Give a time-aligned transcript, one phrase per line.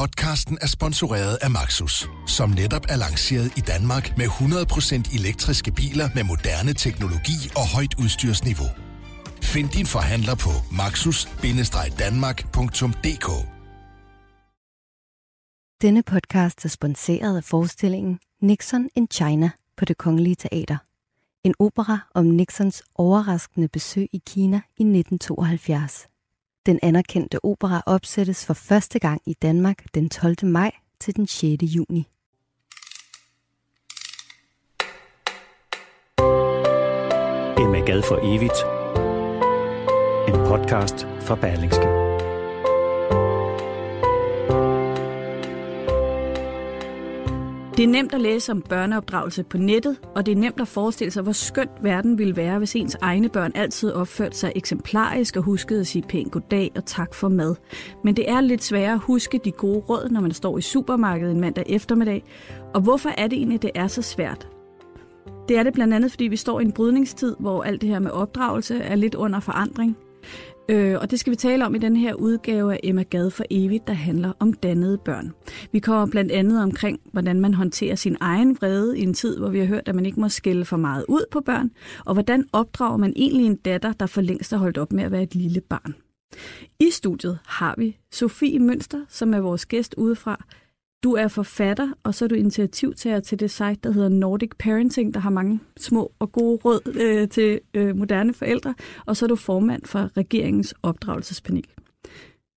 [0.00, 6.08] Podcasten er sponsoreret af Maxus, som netop er lanceret i Danmark med 100% elektriske biler
[6.14, 8.68] med moderne teknologi og højt udstyrsniveau.
[9.42, 10.50] Find din forhandler på
[10.80, 13.28] maxus-danmark.dk
[15.82, 20.76] Denne podcast er sponsoreret af forestillingen Nixon in China på Det Kongelige Teater.
[21.44, 26.09] En opera om Nixons overraskende besøg i Kina i 1972.
[26.70, 30.36] Den anerkendte opera opsættes for første gang i Danmark den 12.
[30.42, 30.70] maj
[31.00, 31.62] til den 6.
[31.62, 32.08] juni.
[37.60, 38.58] Emma Gad for evigt.
[40.28, 41.99] En podcast fra Berlingske.
[47.80, 51.10] Det er nemt at læse om børneopdragelse på nettet, og det er nemt at forestille
[51.10, 55.42] sig, hvor skønt verden ville være, hvis ens egne børn altid opførte sig eksemplarisk og
[55.42, 57.54] huskede at sige pænt goddag og tak for mad.
[58.04, 61.32] Men det er lidt sværere at huske de gode råd, når man står i supermarkedet
[61.32, 62.24] en mandag eftermiddag.
[62.74, 64.48] Og hvorfor er det egentlig, det er så svært?
[65.48, 67.98] Det er det blandt andet, fordi vi står i en brydningstid, hvor alt det her
[67.98, 69.96] med opdragelse er lidt under forandring.
[70.68, 73.44] Øh, og det skal vi tale om i den her udgave af Emma Gad for
[73.50, 75.32] evigt, der handler om dannede børn.
[75.72, 79.48] Vi kommer blandt andet omkring, hvordan man håndterer sin egen vrede i en tid, hvor
[79.48, 81.70] vi har hørt, at man ikke må skælde for meget ud på børn,
[82.06, 85.12] og hvordan opdrager man egentlig en datter, der for længst har holdt op med at
[85.12, 85.94] være et lille barn.
[86.80, 90.44] I studiet har vi Sofie Mønster, som er vores gæst udefra.
[91.04, 95.14] Du er forfatter, og så er du initiativtager til det site, der hedder Nordic Parenting,
[95.14, 98.74] der har mange små og gode råd øh, til øh, moderne forældre.
[99.06, 101.66] Og så er du formand for regeringens opdragelsespanel.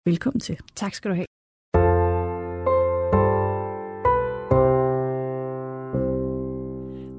[0.05, 0.58] Velkommen til.
[0.75, 1.25] Tak skal du have.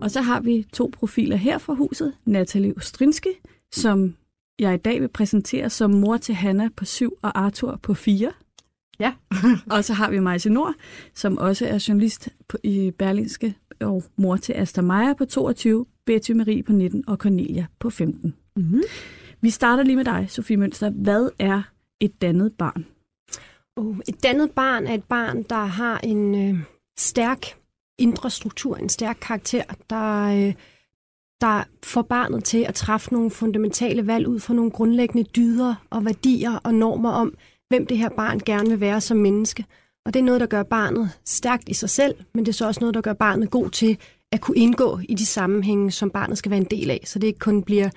[0.02, 2.14] Og så har vi to profiler her fra huset.
[2.24, 3.30] Natalie Ostrinski,
[3.72, 4.16] som
[4.58, 8.32] jeg i dag vil præsentere som mor til Hanna på syv og Arthur på fire.
[9.00, 9.12] Ja.
[9.74, 10.74] og så har vi Majse Nord,
[11.14, 16.30] som også er journalist på, i Berlingske, og mor til Asta Maja på 22, Betty
[16.30, 18.34] Marie på 19 og Cornelia på 15.
[18.56, 18.82] Mm-hmm.
[19.40, 20.90] Vi starter lige med dig, Sofie Mønster.
[20.90, 21.62] Hvad er
[22.00, 22.86] et dannet barn?
[23.76, 26.58] Uh, et dannet barn er et barn, der har en øh,
[26.98, 27.46] stærk
[27.98, 30.54] indre struktur, en stærk karakter, der, øh,
[31.40, 36.04] der får barnet til at træffe nogle fundamentale valg ud fra nogle grundlæggende dyder og
[36.04, 37.34] værdier og normer om,
[37.74, 39.64] hvem det her barn gerne vil være som menneske.
[40.06, 42.66] Og det er noget, der gør barnet stærkt i sig selv, men det er så
[42.66, 43.98] også noget, der gør barnet god til
[44.32, 47.00] at kunne indgå i de sammenhænge, som barnet skal være en del af.
[47.04, 47.90] Så det ikke kun bliver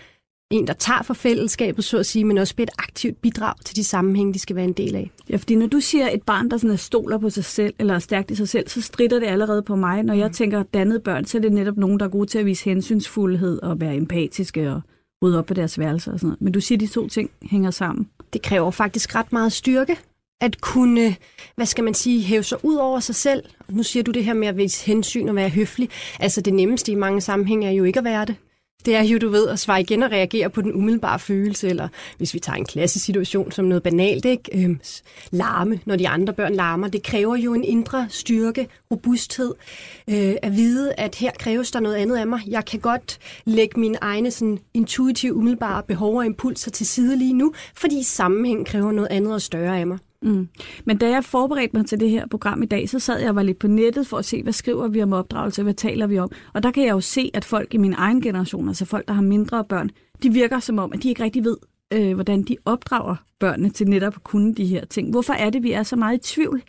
[0.51, 3.75] en, der tager for fællesskabet, så at sige, men også bliver et aktivt bidrag til
[3.75, 5.11] de sammenhænge, de skal være en del af.
[5.29, 7.93] Ja, fordi når du siger et barn, der sådan er stoler på sig selv, eller
[7.93, 10.03] er stærkt i sig selv, så strider det allerede på mig.
[10.03, 12.45] Når jeg tænker dannede børn, så er det netop nogen, der er gode til at
[12.45, 14.81] vise hensynsfuldhed og være empatiske og
[15.23, 16.41] rydde op på deres værelser og sådan noget.
[16.41, 18.09] Men du siger, at de to ting hænger sammen.
[18.33, 19.97] Det kræver faktisk ret meget styrke
[20.41, 21.15] at kunne,
[21.55, 23.43] hvad skal man sige, hæve sig ud over sig selv.
[23.69, 25.89] Nu siger du det her med at vise hensyn og være høflig.
[26.19, 28.35] Altså det nemmeste i mange sammenhænge er jo ikke at være det.
[28.87, 31.87] Det er jo, du ved, at svare igen og reagere på den umiddelbare følelse, eller
[32.17, 34.63] hvis vi tager en klassisk situation som noget banalt, ikke?
[34.63, 34.79] Øhm,
[35.31, 36.87] larme, når de andre børn larmer.
[36.87, 39.53] Det kræver jo en indre styrke, robusthed,
[40.09, 42.41] øh, at vide, at her kræves der noget andet af mig.
[42.47, 47.33] Jeg kan godt lægge mine egne sådan, intuitive, umiddelbare behov og impulser til side lige
[47.33, 49.97] nu, fordi sammenhæng kræver noget andet og større af mig.
[50.21, 50.47] Mm.
[50.85, 53.35] Men da jeg forberedte mig til det her program i dag, så sad jeg og
[53.35, 56.19] var lidt på nettet for at se, hvad skriver vi om opdragelse, hvad taler vi
[56.19, 56.31] om.
[56.53, 59.13] Og der kan jeg jo se, at folk i min egen generation, altså folk, der
[59.13, 59.89] har mindre børn,
[60.23, 61.57] de virker som om, at de ikke rigtig ved,
[61.93, 65.11] øh, hvordan de opdrager børnene til netop at kunne de her ting.
[65.11, 66.63] Hvorfor er det, vi er så meget i tvivl?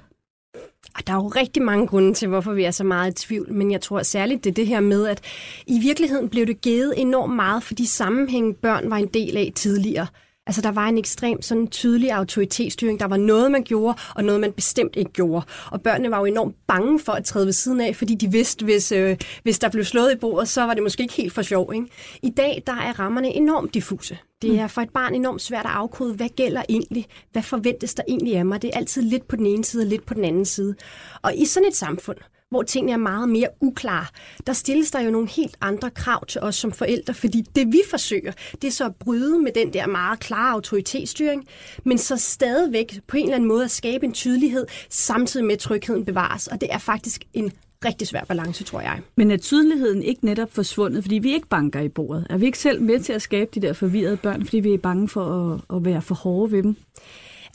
[1.07, 3.71] Der er jo rigtig mange grunde til, hvorfor vi er så meget i tvivl, men
[3.71, 5.21] jeg tror særligt, det er det her med, at
[5.67, 9.53] i virkeligheden blev det givet enormt meget for de sammenhænge, børn var en del af
[9.55, 10.07] tidligere.
[10.49, 13.01] Altså, der var en ekstrem sådan tydelig autoritetsstyring.
[13.01, 15.47] Der var noget, man gjorde, og noget, man bestemt ikke gjorde.
[15.71, 18.65] Og børnene var jo enormt bange for at træde ved siden af, fordi de vidste,
[18.65, 21.43] hvis, øh, hvis der blev slået i bordet, så var det måske ikke helt for
[21.43, 21.75] sjov.
[21.75, 21.87] Ikke?
[22.23, 24.19] I dag, der er rammerne enormt diffuse.
[24.43, 27.07] Det er for et barn enormt svært at afkode, hvad gælder egentlig?
[27.33, 28.63] Hvad forventes der egentlig af mig?
[28.63, 30.75] Det er altid lidt på den ene side og lidt på den anden side.
[31.23, 32.19] Og i sådan et samfund,
[32.51, 34.07] hvor tingene er meget mere uklare,
[34.47, 37.81] der stilles der jo nogle helt andre krav til os som forældre, fordi det vi
[37.91, 41.47] forsøger, det er så at bryde med den der meget klare autoritetsstyring,
[41.85, 45.59] men så stadigvæk på en eller anden måde at skabe en tydelighed, samtidig med at
[45.59, 46.47] trygheden bevares.
[46.47, 47.53] Og det er faktisk en
[47.85, 49.01] rigtig svær balance, tror jeg.
[49.17, 52.27] Men er tydeligheden ikke netop forsvundet, fordi vi ikke banker i bordet?
[52.31, 54.79] Er vi ikke selv med til at skabe de der forvirrede børn, fordi vi er
[54.79, 56.77] bange for at, at være for hårde ved dem?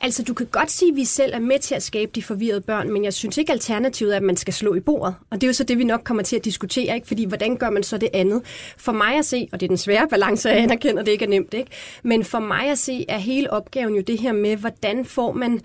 [0.02, 2.62] Altså, du kan godt sige, at vi selv er med til at skabe de forvirrede
[2.62, 5.16] børn, men jeg synes ikke, alternativet er, at man skal slå i bordet.
[5.30, 7.08] Og det er jo så det, vi nok kommer til at diskutere, ikke?
[7.08, 8.42] Fordi hvordan gør man så det andet?
[8.78, 11.30] For mig at se, og det er den svære balance, jeg anerkender, det ikke er
[11.30, 11.72] nemt, ikke?
[12.04, 15.62] Men for mig at se, er hele opgaven jo det her med, hvordan får man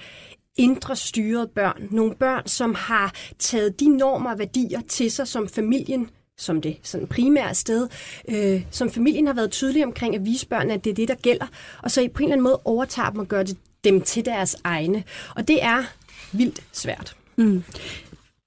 [0.59, 1.89] indre styrede børn.
[1.91, 6.77] Nogle børn, som har taget de normer og værdier til sig, som familien som det
[6.83, 7.89] sådan primære sted,
[8.29, 11.15] øh, som familien har været tydelig omkring at vise børnene, at det er det, der
[11.15, 11.47] gælder,
[11.83, 14.57] og så på en eller anden måde overtager dem og gør det, dem til deres
[14.65, 15.05] egne.
[15.37, 15.83] Og det er
[16.33, 17.17] vildt svært.
[17.37, 17.65] Mm.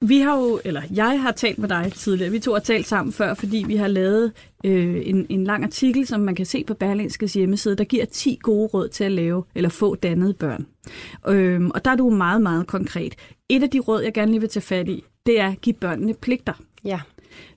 [0.04, 3.14] Vi har jo, eller jeg har talt med dig tidligere, vi to har talt sammen
[3.14, 4.32] før, fordi vi har lavet
[4.64, 8.40] øh, en, en lang artikel, som man kan se på Berlingskes hjemmeside, der giver 10
[8.42, 10.66] gode råd til at lave eller få dannede børn.
[11.28, 13.16] Øhm, og der er du meget, meget konkret.
[13.50, 15.74] Et af de råd, jeg gerne lige vil tage fat i, det er at give
[15.74, 16.54] børnene pligter.
[16.84, 17.00] Ja.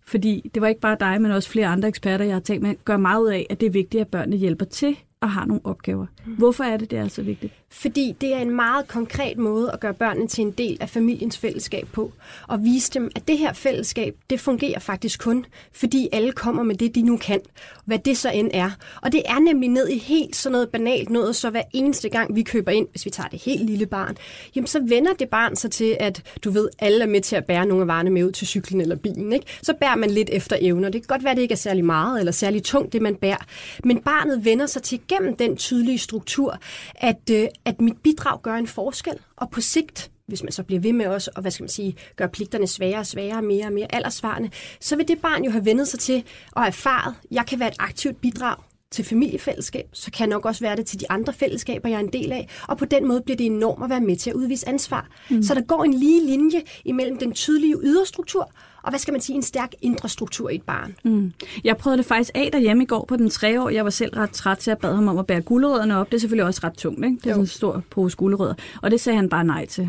[0.07, 2.75] Fordi det var ikke bare dig, men også flere andre eksperter, jeg har talt med,
[2.85, 5.61] gør meget ud af, at det er vigtigt, at børnene hjælper til og har nogle
[5.65, 6.07] opgaver.
[6.27, 6.33] Mm.
[6.33, 7.53] Hvorfor er det, det er så vigtigt?
[7.75, 11.39] Fordi det er en meget konkret måde at gøre børnene til en del af familiens
[11.39, 12.13] fællesskab på.
[12.49, 16.75] Og vise dem, at det her fællesskab, det fungerer faktisk kun, fordi alle kommer med
[16.75, 17.41] det, de nu kan.
[17.85, 18.71] Hvad det så end er.
[19.03, 22.37] Og det er nemlig ned i helt sådan noget banalt noget, så hver eneste gang
[22.37, 24.17] vi køber ind, hvis vi tager det helt lille barn,
[24.57, 27.45] jamen så vender det barn sig til, at du ved, alle er med til at
[27.45, 29.33] bære nogle af varerne med ud til cyklen eller bilen.
[29.33, 29.47] Ikke?
[29.63, 30.89] Så bærer man lidt efter evner.
[30.89, 33.15] Det kan godt være, at det ikke er særlig meget eller særlig tungt, det man
[33.15, 33.45] bærer.
[33.85, 36.59] Men barnet vender sig til gennem den tydelige struktur,
[36.95, 40.81] at, øh, at mit bidrag gør en forskel, og på sigt hvis man så bliver
[40.81, 43.73] ved med os, og hvad skal man sige, gøre pligterne sværere og sværere, mere og
[43.73, 44.51] mere aldersvarende,
[44.81, 47.69] så vil det barn jo have vendet sig til og erfaret, at jeg kan være
[47.69, 48.57] et aktivt bidrag
[48.91, 52.01] til familiefællesskab, så kan jeg nok også være det til de andre fællesskaber, jeg er
[52.01, 52.49] en del af.
[52.69, 55.09] Og på den måde bliver det enormt at være med til at udvise ansvar.
[55.31, 55.43] Mm.
[55.43, 58.51] Så der går en lige linje imellem den tydelige yderstruktur
[58.85, 60.95] og hvad skal man sige, en stærk indre struktur i et barn.
[61.05, 61.33] Mm.
[61.65, 63.69] Jeg prøvede det faktisk af derhjemme i går på den tre år.
[63.69, 66.11] Jeg var selv ret træt, så jeg bad ham om at bære gulerødderne op.
[66.11, 67.17] Det er selvfølgelig også ret tungt, ikke?
[67.17, 67.35] Det er jo.
[67.35, 68.55] sådan en stor pose gulerødder.
[68.83, 69.87] Og det sagde han bare nej til.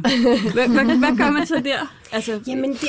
[0.53, 1.95] hvad, hvad, hvad gør man så der?
[2.12, 2.39] Altså...
[2.47, 2.81] Jamen, det,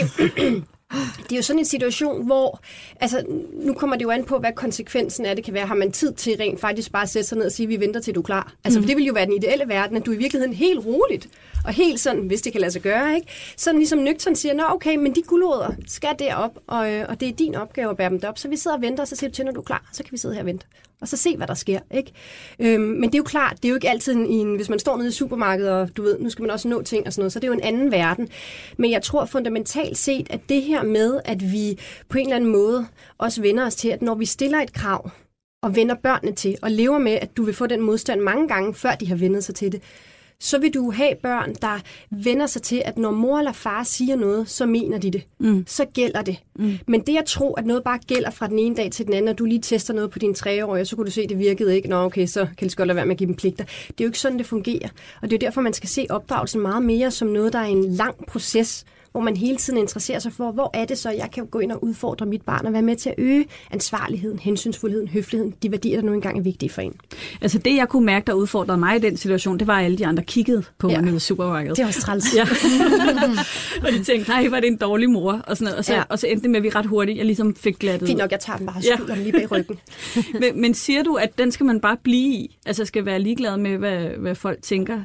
[1.22, 2.60] det er jo sådan en situation, hvor,
[3.00, 5.66] altså nu kommer det jo an på, hvad konsekvensen af det kan være.
[5.66, 8.00] Har man tid til rent faktisk bare at sætte sig ned og sige, vi venter
[8.00, 8.52] til du er klar?
[8.64, 8.84] Altså, mm.
[8.84, 11.28] for det vil jo være den ideelle verden, at du i virkeligheden helt roligt,
[11.66, 13.26] og helt sådan, hvis det kan lade sig gøre, ikke?
[13.56, 17.28] Sådan ligesom nøgteren siger, nå okay, men de guldråder skal derop, og, øh, og det
[17.28, 19.30] er din opgave at bære dem derop, så vi sidder og venter, og så siger
[19.30, 20.66] du til, når du er klar, så kan vi sidde her og vente
[21.00, 21.80] og så se, hvad der sker.
[21.90, 22.12] Ikke?
[22.58, 24.78] Øhm, men det er jo klart, det er jo ikke altid en, en, hvis man
[24.78, 27.22] står nede i supermarkedet, og du ved, nu skal man også nå ting og sådan
[27.22, 28.28] noget, så det er jo en anden verden.
[28.76, 31.78] Men jeg tror fundamentalt set, at det her med, at vi
[32.08, 32.86] på en eller anden måde
[33.18, 35.10] også vender os til, at når vi stiller et krav,
[35.62, 38.74] og vender børnene til, og lever med, at du vil få den modstand mange gange,
[38.74, 39.82] før de har vendet sig til det,
[40.40, 41.80] så vil du have børn, der
[42.10, 45.22] vender sig til, at når mor eller far siger noget, så mener de det.
[45.38, 45.64] Mm.
[45.66, 46.36] Så gælder det.
[46.54, 46.78] Mm.
[46.86, 49.28] Men det at tro, at noget bare gælder fra den ene dag til den anden,
[49.28, 51.76] og du lige tester noget på din treårige, så kunne du se, at det virkede
[51.76, 51.88] ikke.
[51.88, 53.64] Nå, okay, så kan det godt lade være med at give dem pligter.
[53.64, 54.88] Det er jo ikke sådan, det fungerer.
[55.22, 57.64] Og det er jo derfor, man skal se opdragelsen meget mere som noget, der er
[57.64, 58.84] en lang proces,
[59.16, 61.72] hvor man hele tiden interesserer sig for, hvor er det så, jeg kan gå ind
[61.72, 66.00] og udfordre mit barn og være med til at øge ansvarligheden, hensynsfuldheden, høfligheden, de værdier,
[66.00, 66.92] der nu engang er vigtige for en.
[67.40, 69.98] Altså det, jeg kunne mærke, der udfordrede mig i den situation, det var, at alle
[69.98, 70.96] de andre kiggede på ja.
[70.96, 71.76] mig nede i supermarkedet.
[71.76, 72.34] Det er også træls.
[72.36, 72.42] Ja.
[73.86, 75.78] og de tænkte, nej, var det en dårlig mor, og sådan noget.
[75.78, 76.02] Og så, ja.
[76.08, 78.06] og så endte det med, at vi ret hurtigt, jeg ligesom fik glattet.
[78.06, 79.14] Fint nok, jeg tager den bare og ja.
[79.14, 79.78] lige bag ryggen.
[80.40, 82.58] men, men siger du, at den skal man bare blive i?
[82.66, 85.04] Altså skal være ligeglad med, hvad, hvad folk tænker?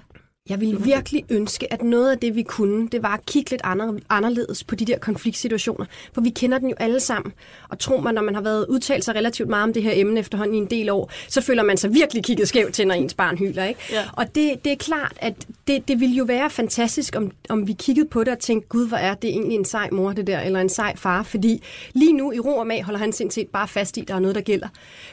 [0.50, 3.62] Jeg ville virkelig ønske, at noget af det, vi kunne, det var at kigge lidt
[4.10, 5.86] anderledes på de der konfliktsituationer.
[6.14, 7.34] For vi kender den jo alle sammen.
[7.70, 10.20] Og tro mig, når man har været udtalt sig relativt meget om det her emne
[10.20, 13.14] efterhånden i en del år, så føler man sig virkelig kigget skævt til, når ens
[13.14, 13.66] barn hyler.
[13.66, 13.80] Ikke?
[13.92, 14.04] Ja.
[14.14, 15.34] Og det, det er klart, at
[15.68, 18.88] det, det ville jo være fantastisk, om, om vi kiggede på det og tænkte, gud,
[18.88, 21.24] hvor er det egentlig en sej mor, det der, eller en sej far.
[21.24, 24.16] Fordi lige nu i ro og mag holder han sindssygt bare fast i, at der
[24.16, 24.68] er noget, der gælder.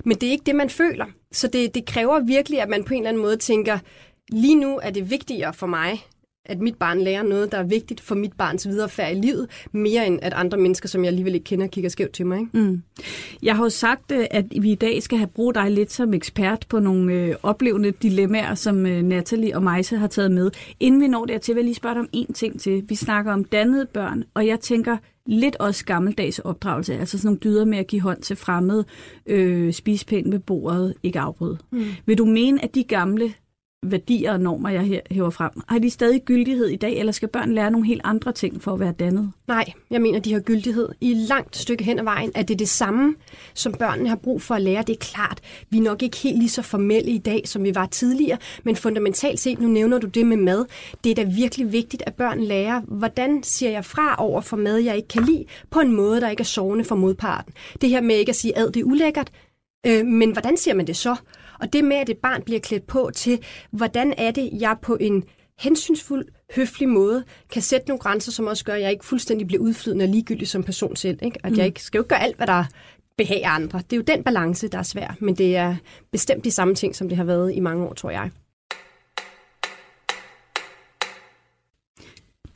[0.04, 1.06] Men det er ikke det, man føler.
[1.32, 3.78] Så det, det kræver virkelig, at man på en eller anden måde tænker,
[4.32, 6.04] Lige nu er det vigtigere for mig,
[6.49, 10.06] at mit barn lærer noget, der er vigtigt for mit barns viderefærd i livet, mere
[10.06, 12.40] end at andre mennesker, som jeg alligevel ikke kender, kigger skævt til mig.
[12.40, 12.58] Ikke?
[12.58, 12.82] Mm.
[13.42, 16.14] Jeg har jo sagt, øh, at vi i dag skal have brugt dig lidt som
[16.14, 20.50] ekspert på nogle øh, oplevende dilemmaer, som øh, Natalie og Majse har taget med.
[20.80, 22.85] Inden vi når dertil, vil jeg lige spørge dig om én ting til.
[22.88, 27.38] Vi snakker om dannede børn, og jeg tænker lidt også gammeldags opdragelse, altså sådan nogle
[27.38, 28.85] dyder med at give hånd til fremmede,
[29.26, 31.58] øh, spise pænt ved bordet, ikke afbryde.
[31.70, 31.85] Mm.
[32.06, 33.35] Vil du mene, at de gamle
[33.82, 37.52] værdier og normer, jeg hæver frem, har de stadig gyldighed i dag, eller skal børn
[37.52, 39.32] lære nogle helt andre ting for at være dannet?
[39.49, 40.88] Nej, jeg mener, de har gyldighed.
[41.00, 43.14] I langt stykke hen ad vejen er det det samme,
[43.54, 44.82] som børnene har brug for at lære.
[44.82, 47.75] Det er klart, vi er nok ikke helt lige så formelle i dag, som vi
[47.75, 50.64] var tidligere, men fundamentalt set, nu nævner du det med mad,
[51.04, 54.76] det er da virkelig vigtigt, at børn lærer, hvordan siger jeg fra over for mad,
[54.78, 57.52] jeg ikke kan lide, på en måde, der ikke er sovende for modparten.
[57.80, 59.30] Det her med ikke at sige, at det er ulækkert,
[59.87, 61.16] øh, men hvordan siger man det så?
[61.60, 63.38] Og det med, at et barn bliver klædt på til,
[63.70, 65.24] hvordan er det, jeg på en
[65.58, 69.62] hensynsfuld, høflig måde kan sætte nogle grænser, som også gør, at jeg ikke fuldstændig bliver
[69.62, 71.18] udflydende og ligegyldig som person selv.
[71.22, 71.38] Ikke?
[71.44, 71.58] At mm.
[71.58, 72.64] jeg ikke skal jo ikke gøre alt, hvad der
[73.16, 73.78] behager andre.
[73.78, 75.76] Det er jo den balance, der er svær, men det er
[76.12, 78.30] bestemt de samme ting, som det har været i mange år, tror jeg.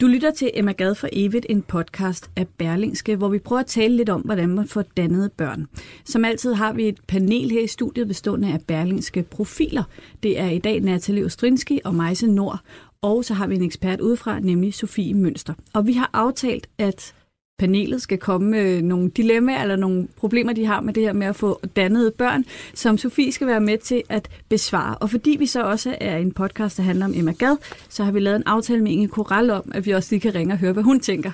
[0.02, 3.66] Du lytter til Emma Gad for Evigt, en podcast af Berlingske, hvor vi prøver at
[3.66, 5.66] tale lidt om, hvordan man får dannede børn.
[6.04, 9.82] Som altid har vi et panel her i studiet bestående af Berlingske profiler.
[10.23, 12.59] Det er i dag Natalie Ostrinski og Majse Nord,
[13.02, 15.54] og så har vi en ekspert udefra, nemlig Sofie Mønster.
[15.73, 17.14] Og vi har aftalt, at
[17.62, 21.26] panelet skal komme med nogle dilemmaer eller nogle problemer, de har med det her med
[21.26, 24.95] at få dannede børn, som Sofie skal være med til at besvare.
[24.99, 27.57] Og fordi vi så også er en podcast, der handler om Emma Gad,
[27.88, 30.35] så har vi lavet en aftale med Inge Koral om, at vi også lige kan
[30.35, 31.31] ringe og høre, hvad hun tænker.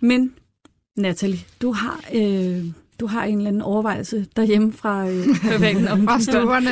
[0.00, 0.32] Men
[0.96, 2.00] Natalie, du har...
[2.14, 2.64] Øh,
[3.00, 6.70] du har en eller anden overvejelse derhjemme fra øh, privaten om fra stuerne.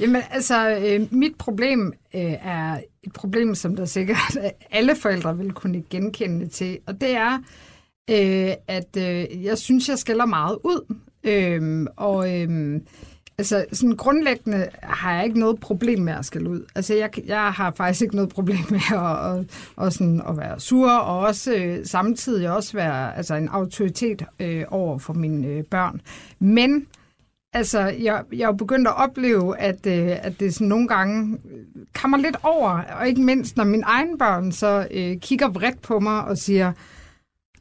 [0.00, 4.38] Jamen altså, øh, mit problem øh, er et problem, som der sikkert
[4.70, 7.38] alle forældre vil kunne genkende til, og det er,
[8.10, 10.94] øh, at øh, jeg synes, jeg skælder meget ud.
[11.24, 12.80] Øh, og øh,
[13.38, 16.64] altså, sådan grundlæggende har jeg ikke noget problem med at skælde ud.
[16.74, 19.46] Altså, jeg, jeg har faktisk ikke noget problem med at, at,
[19.86, 24.64] at, sådan, at være sur, og også øh, samtidig også være altså, en autoritet øh,
[24.68, 26.00] over for mine øh, børn.
[26.38, 26.86] Men
[27.52, 31.38] altså, jeg, jeg er jo begyndt at opleve, at, øh, at det sådan nogle gange
[31.52, 35.82] øh, kommer lidt over, og ikke mindst når mine egne børn så øh, kigger vredt
[35.82, 36.72] på mig og siger,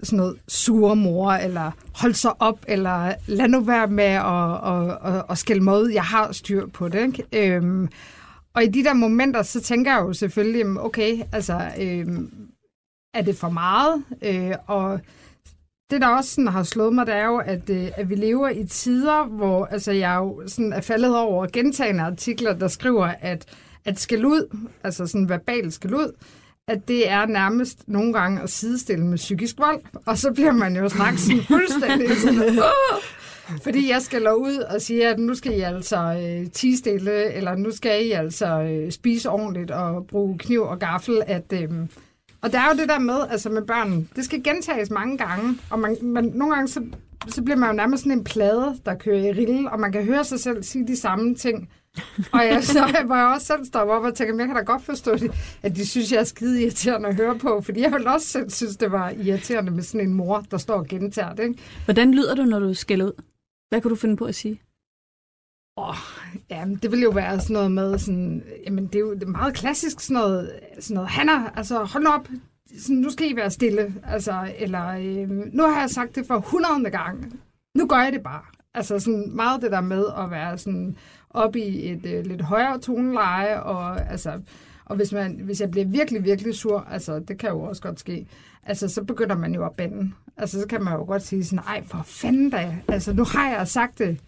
[0.05, 4.87] sådan noget sure mor, eller hold så op, eller lad nu være med at, og,
[4.87, 7.01] og, at skælde mod, jeg har styr på det.
[7.01, 7.55] Ikke?
[7.55, 7.89] Øhm,
[8.53, 12.31] og i de der momenter, så tænker jeg jo selvfølgelig, okay, altså, øhm,
[13.13, 14.03] er det for meget?
[14.21, 14.99] Øh, og
[15.91, 18.49] det, der også sådan har slået mig, det er jo, at, øh, at vi lever
[18.49, 23.45] i tider, hvor altså, jeg jo sådan er faldet over gentagende artikler, der skriver, at,
[23.85, 26.11] at skal ud, altså sådan verbal skal ud,
[26.67, 29.81] at det er nærmest nogle gange at sidestille med psykisk vold.
[30.05, 32.59] Og så bliver man jo straks sådan fuldstændig sådan,
[33.63, 37.33] fordi jeg skal lade ud og sige, at nu skal I altså øh, tige stille,
[37.33, 41.21] eller nu skal I altså øh, spise ordentligt og bruge kniv og gaffel.
[41.27, 41.69] At, øh,
[42.41, 45.59] og der er jo det der med, altså med børn, det skal gentages mange gange,
[45.69, 46.85] og man, man, nogle gange så,
[47.27, 50.03] så bliver man jo nærmest sådan en plade, der kører i rille, og man kan
[50.03, 51.69] høre sig selv sige de samme ting
[52.31, 54.83] og jeg, så var jeg også selv stoppe op og tænkte, jeg kan da godt
[54.83, 55.31] forstå, det,
[55.63, 58.49] at de synes, jeg er skide irriterende at høre på, fordi jeg ville også selv
[58.49, 61.43] synes, det var irriterende med sådan en mor, der står og gentager det.
[61.43, 61.61] Ikke?
[61.85, 63.23] Hvordan lyder du, når du skælder ud?
[63.69, 64.61] Hvad kan du finde på at sige?
[65.77, 65.95] Åh, oh,
[66.49, 69.99] ja, det vil jo være sådan noget med sådan, jamen det er jo meget klassisk
[69.99, 72.27] sådan noget, sådan noget, Hanna, altså hold op,
[72.79, 76.39] sådan, nu skal I være stille, altså, eller øh, nu har jeg sagt det for
[76.39, 77.39] hundredende gang,
[77.77, 78.41] nu gør jeg det bare.
[78.73, 80.97] Altså sådan meget det der med at være sådan,
[81.35, 84.41] op i et øh, lidt højere toneleje, og altså,
[84.85, 87.99] og hvis, man, hvis jeg bliver virkelig, virkelig sur, altså det kan jo også godt
[87.99, 88.27] ske,
[88.63, 90.11] altså så begynder man jo at bande.
[90.37, 93.49] Altså så kan man jo godt sige sådan, ej for fanden da, altså nu har
[93.49, 94.19] jeg sagt det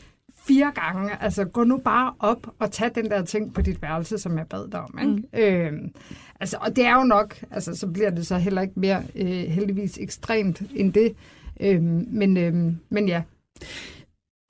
[0.48, 4.18] fire gange, altså gå nu bare op og tag den der ting på dit værelse,
[4.18, 5.00] som jeg bad dig om.
[5.00, 5.12] Ikke?
[5.12, 5.78] Mm.
[5.78, 5.90] Øh,
[6.40, 9.28] altså, og det er jo nok, altså så bliver det så heller ikke mere øh,
[9.28, 11.16] heldigvis ekstremt end det.
[11.60, 13.22] Øh, men, øh, men ja.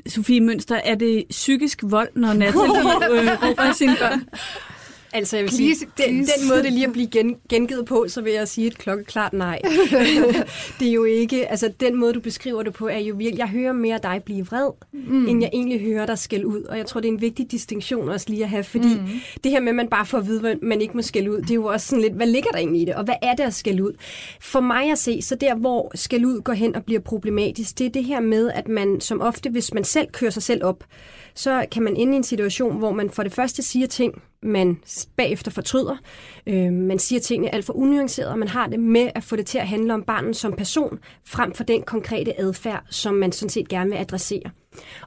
[0.10, 4.24] Sofie Mønster, er det psykisk vold, når Natalie øh, råber sin børn?
[5.14, 6.12] Altså, jeg vil please, sige, please.
[6.12, 8.78] Den, den måde, det lige at blive gen, gengivet på, så vil jeg sige et
[8.78, 9.60] klokkeklart nej.
[10.80, 13.48] det er jo ikke, altså den måde, du beskriver det på, er jo virkelig, jeg
[13.48, 15.28] hører mere dig blive vred, mm.
[15.28, 16.64] end jeg egentlig hører dig skælde ud.
[16.64, 19.08] Og jeg tror, det er en vigtig distinktion også lige at have, fordi mm.
[19.44, 21.42] det her med, at man bare får at vide, at man ikke må skælde ud,
[21.42, 23.34] det er jo også sådan lidt, hvad ligger der egentlig i det, og hvad er
[23.34, 23.94] det at skælde ud?
[24.42, 27.86] For mig at se, så der, hvor skælde ud går hen og bliver problematisk, det
[27.86, 30.84] er det her med, at man som ofte, hvis man selv kører sig selv op,
[31.38, 34.77] så kan man ende i en situation, hvor man for det første siger ting, man
[35.15, 35.96] bagefter fortryder.
[36.48, 39.46] Øh, man siger tingene alt for unuanceret, og man har det med at få det
[39.46, 43.50] til at handle om barnet som person, frem for den konkrete adfærd, som man sådan
[43.50, 44.50] set gerne vil adressere.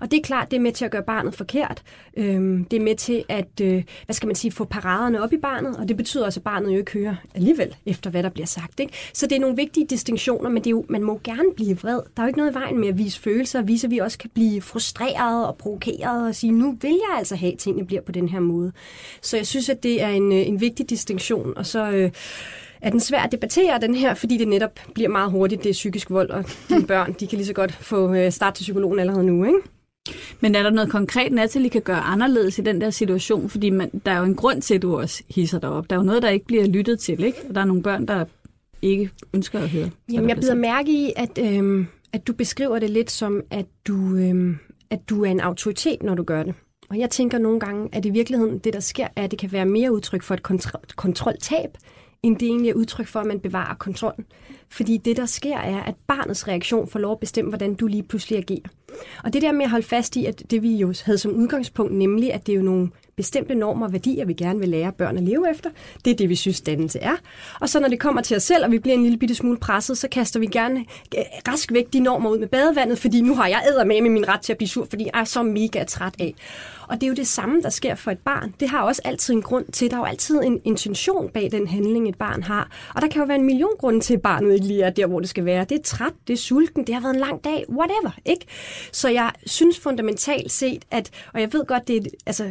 [0.01, 1.83] Og det er klart, det er med til at gøre barnet forkert.
[2.17, 5.37] Øhm, det er med til at, øh, hvad skal man sige, få paraderne op i
[5.37, 8.47] barnet, og det betyder også, at barnet jo ikke hører alligevel efter, hvad der bliver
[8.47, 8.81] sagt.
[8.81, 8.93] Ikke?
[9.13, 12.01] Så det er nogle vigtige distinktioner, men det er jo, man må gerne blive vred.
[12.17, 14.19] Der er jo ikke noget i vejen med at vise følelser, vise, at vi også
[14.19, 18.03] kan blive frustreret og provokeret og sige, nu vil jeg altså have, at tingene bliver
[18.03, 18.73] på den her måde.
[19.23, 21.91] Så jeg synes, at det er en, øh, en vigtig distinktion, og så...
[21.91, 22.11] Øh,
[22.83, 25.73] er den svær at debattere, den her, fordi det netop bliver meget hurtigt, det er
[25.73, 28.99] psykisk vold, og dine børn, de kan lige så godt få øh, start til psykologen
[28.99, 29.59] allerede nu, ikke?
[30.41, 33.49] Men er der noget konkret, Natalie kan gøre anderledes i den der situation?
[33.49, 35.91] Fordi man, der er jo en grund til, at du også hisser dig op.
[35.91, 37.39] Der er jo noget, der ikke bliver lyttet til, ikke?
[37.49, 38.25] Og der er nogle børn, der
[38.83, 39.91] ikke ønsker at høre.
[40.13, 44.17] Jamen, jeg bider mærke i, at, øhm, at du beskriver det lidt som, at du,
[44.17, 44.59] øhm,
[44.91, 46.55] at du er en autoritet, når du gør det.
[46.91, 49.53] Og jeg tænker nogle gange, at i virkeligheden det, der sker, er, at det kan
[49.53, 51.71] være mere udtryk for et kontrol- kontroltab,
[52.23, 54.27] end det egentlig er udtryk for, at man bevarer kontrollen.
[54.69, 58.03] Fordi det, der sker, er, at barnets reaktion får lov at bestemme, hvordan du lige
[58.03, 58.69] pludselig agerer.
[59.25, 61.93] Og det der med at holde fast i, at det vi jo havde som udgangspunkt,
[61.95, 65.17] nemlig at det er jo nogle bestemte normer og værdier, vi gerne vil lære børn
[65.17, 65.71] at leve efter.
[66.05, 67.17] Det er det, vi synes, dannelse er.
[67.61, 69.59] Og så når det kommer til os selv, og vi bliver en lille bitte smule
[69.59, 70.81] presset, så kaster vi gerne
[71.19, 74.11] øh, rask væk de normer ud med badevandet, fordi nu har jeg æder med med
[74.11, 76.35] min ret til at blive sur, fordi jeg er så mega træt af.
[76.91, 78.55] Og det er jo det samme, der sker for et barn.
[78.61, 79.91] Det har også altid en grund til.
[79.91, 82.69] Der er jo altid en intention bag den handling, et barn har.
[82.95, 85.07] Og der kan jo være en million grunde til, at barnet ikke lige er der,
[85.07, 85.65] hvor det skal være.
[85.65, 88.11] Det er træt, det er sulten, det har været en lang dag, whatever.
[88.25, 88.47] Ikke?
[88.93, 92.45] Så jeg synes fundamentalt set, at, og jeg ved godt, det er, altså,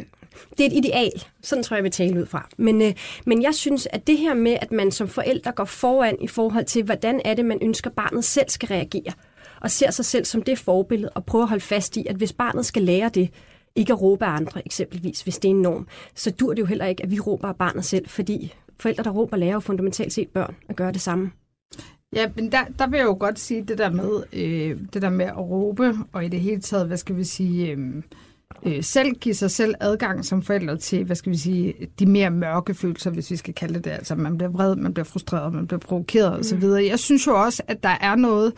[0.58, 1.24] det er et ideal.
[1.42, 2.48] Sådan tror jeg, jeg vil tale ud fra.
[2.56, 2.94] Men, øh,
[3.26, 6.64] men jeg synes, at det her med, at man som forældre går foran i forhold
[6.64, 9.12] til, hvordan er det, man ønsker, barnet selv skal reagere,
[9.60, 12.32] og ser sig selv som det forbillede, og prøver at holde fast i, at hvis
[12.32, 13.30] barnet skal lære det,
[13.76, 16.66] ikke at råbe af andre eksempelvis, hvis det er en norm, så dur det jo
[16.66, 20.12] heller ikke, at vi råber af barnet selv, fordi forældre, der råber, lærer jo fundamentalt
[20.12, 21.30] set børn at gøre det samme.
[22.16, 25.10] Ja, men der, der vil jeg jo godt sige det der med, øh, det der
[25.10, 28.02] med at råbe, og i det hele taget, hvad skal vi sige, øh,
[28.66, 32.30] øh, selv give sig selv adgang som forældre til, hvad skal vi sige, de mere
[32.30, 33.90] mørke følelser, hvis vi skal kalde det det.
[33.90, 36.40] Altså man bliver vred, man bliver frustreret, man bliver provokeret mm.
[36.40, 36.64] osv.
[36.64, 38.52] Jeg synes jo også, at der er noget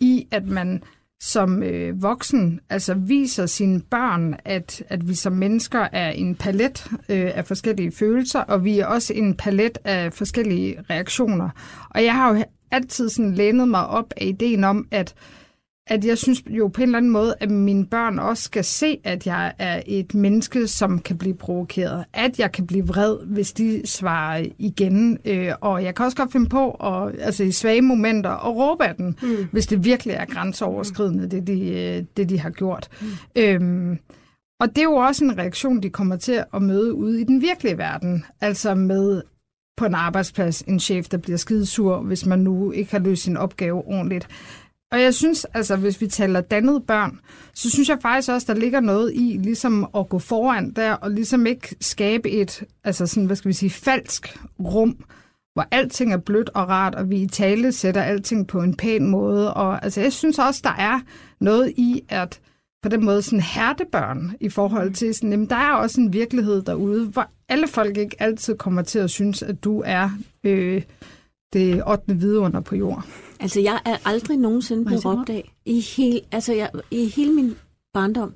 [0.00, 0.82] i, at man
[1.20, 6.90] som øh, voksen altså viser sine børn, at, at vi som mennesker er en palet
[7.08, 11.48] øh, af forskellige følelser, og vi er også en palet af forskellige reaktioner.
[11.90, 15.14] Og jeg har jo altid sådan lænet mig op af ideen om, at
[15.86, 18.98] at jeg synes jo på en eller anden måde, at mine børn også skal se,
[19.04, 22.04] at jeg er et menneske, som kan blive provokeret.
[22.12, 25.18] At jeg kan blive vred, hvis de svarer igen.
[25.24, 28.84] Øh, og jeg kan også godt finde på, at, altså i svage momenter, at råbe
[28.84, 29.48] af den, mm.
[29.52, 32.88] hvis det virkelig er grænseoverskridende, det de, øh, det de har gjort.
[33.00, 33.06] Mm.
[33.36, 33.98] Øhm,
[34.60, 37.42] og det er jo også en reaktion, de kommer til at møde ude i den
[37.42, 38.24] virkelige verden.
[38.40, 39.22] Altså med
[39.76, 43.36] på en arbejdsplads en chef, der bliver skidesur, hvis man nu ikke har løst sin
[43.36, 44.28] opgave ordentligt.
[44.92, 47.20] Og jeg synes, altså hvis vi taler dannede børn,
[47.54, 51.10] så synes jeg faktisk også, der ligger noget i ligesom at gå foran der, og
[51.10, 54.96] ligesom ikke skabe et, altså sådan, hvad skal vi sige, falsk rum,
[55.54, 59.06] hvor alting er blødt og rart, og vi i tale sætter alting på en pæn
[59.06, 59.54] måde.
[59.54, 61.00] Og altså, jeg synes også, der er
[61.40, 62.40] noget i, at
[62.84, 66.62] på den måde sådan hærtebørn i forhold til, sådan, jamen, der er også en virkelighed
[66.62, 70.10] derude, hvor alle folk ikke altid kommer til at synes, at du er
[70.44, 70.82] øh,
[71.52, 72.16] det 8.
[72.16, 73.04] vidunder på jord.
[73.40, 75.52] Altså, jeg er aldrig nogensinde blevet råbt af.
[75.64, 77.54] I, hele, altså, jeg, I hele min
[77.92, 78.34] barndom,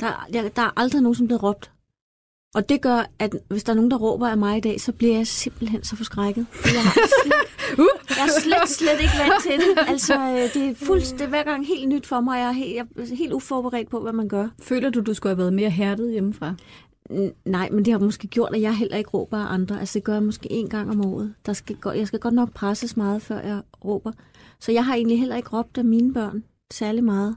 [0.00, 1.70] der, jeg, der er aldrig nogensinde blevet råbt.
[2.54, 4.92] Og det gør, at hvis der er nogen, der råber af mig i dag, så
[4.92, 6.46] bliver jeg simpelthen så forskrækket.
[6.64, 7.86] Jeg er slet, uh.
[8.08, 9.88] jeg er slet, slet ikke vant til det.
[9.88, 12.38] Altså, øh, det er, fuldst, det er hver gang helt nyt for mig.
[12.38, 14.48] Jeg er helt, jeg er helt uforberedt på, hvad man gør.
[14.62, 16.54] Føler du, du skulle have været mere hærdet hjemmefra?
[17.44, 19.80] Nej, men det har måske gjort, at jeg heller ikke råber af andre.
[19.80, 21.34] Altså, det gør jeg måske en gang om året.
[21.46, 24.12] Der skal, jeg skal godt nok presses meget, før jeg råber.
[24.60, 27.36] Så jeg har egentlig heller ikke råbt af mine børn særlig meget.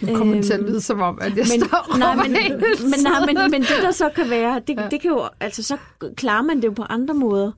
[0.00, 3.00] Du kommer øhm, til at lyde som om, at jeg men, står nej, men, men,
[3.02, 4.88] nej, men, men det der så kan være, det, ja.
[4.90, 5.76] det kan jo, altså så
[6.16, 7.52] klarer man det jo på andre måder.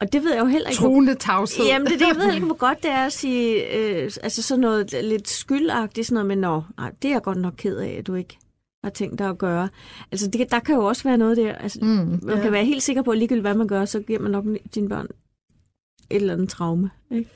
[0.00, 0.80] Og det ved jeg jo heller ikke.
[0.80, 1.66] Truende tavshed.
[1.66, 4.42] Jamen, det, det, jeg ved heller ikke, hvor godt det er at sige, øh, altså
[4.42, 7.76] sådan noget lidt skyldagtigt, sådan noget med, nå, nej, det er jeg godt nok ked
[7.76, 8.38] af, at du ikke
[8.84, 9.68] har tænkt dig at gøre.
[10.12, 11.54] Altså, det, der kan jo også være noget der.
[11.54, 12.42] Altså, mm, man ja.
[12.42, 14.88] kan være helt sikker på, at ligegyldigt hvad man gør, så giver man nok dine
[14.88, 15.06] børn
[16.10, 16.90] et eller andet traume.
[17.10, 17.30] Ikke?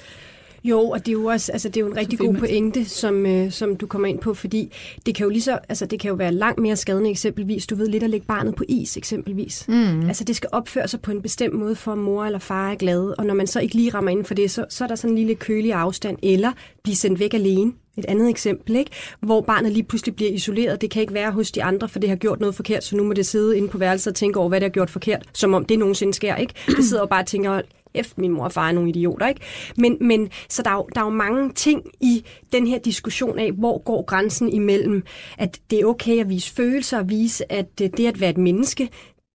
[0.64, 3.26] Jo, og det er jo også altså, det er jo en rigtig god pointe, som,
[3.26, 4.72] øh, som du kommer ind på, fordi
[5.06, 7.66] det kan jo lige så, altså, det kan jo være langt mere skadende eksempelvis.
[7.66, 9.64] Du ved lidt at lægge barnet på is eksempelvis.
[9.68, 10.08] Mm.
[10.08, 12.74] Altså det skal opføre sig på en bestemt måde, for at mor eller far er
[12.74, 14.94] glad, og når man så ikke lige rammer ind for det, så, så er der
[14.94, 17.72] sådan en lille kølig afstand, eller blive sendt væk alene.
[17.96, 18.90] Et andet eksempel, ikke?
[19.20, 20.80] hvor barnet lige pludselig bliver isoleret.
[20.80, 23.04] Det kan ikke være hos de andre, for det har gjort noget forkert, så nu
[23.04, 25.54] må det sidde inde på værelset og tænke over, hvad det har gjort forkert, som
[25.54, 26.36] om det nogensinde sker.
[26.36, 26.54] Ikke?
[26.66, 27.60] Det sidder og bare og tænker,
[27.94, 29.28] efter min mor og far er nogle idioter.
[29.28, 29.40] Ikke?
[29.76, 33.38] Men, men så der er, jo, der er jo mange ting i den her diskussion
[33.38, 35.02] af, hvor går grænsen imellem,
[35.38, 38.38] at det er okay at vise følelser og vise, at øh, det at være et
[38.38, 38.88] menneske,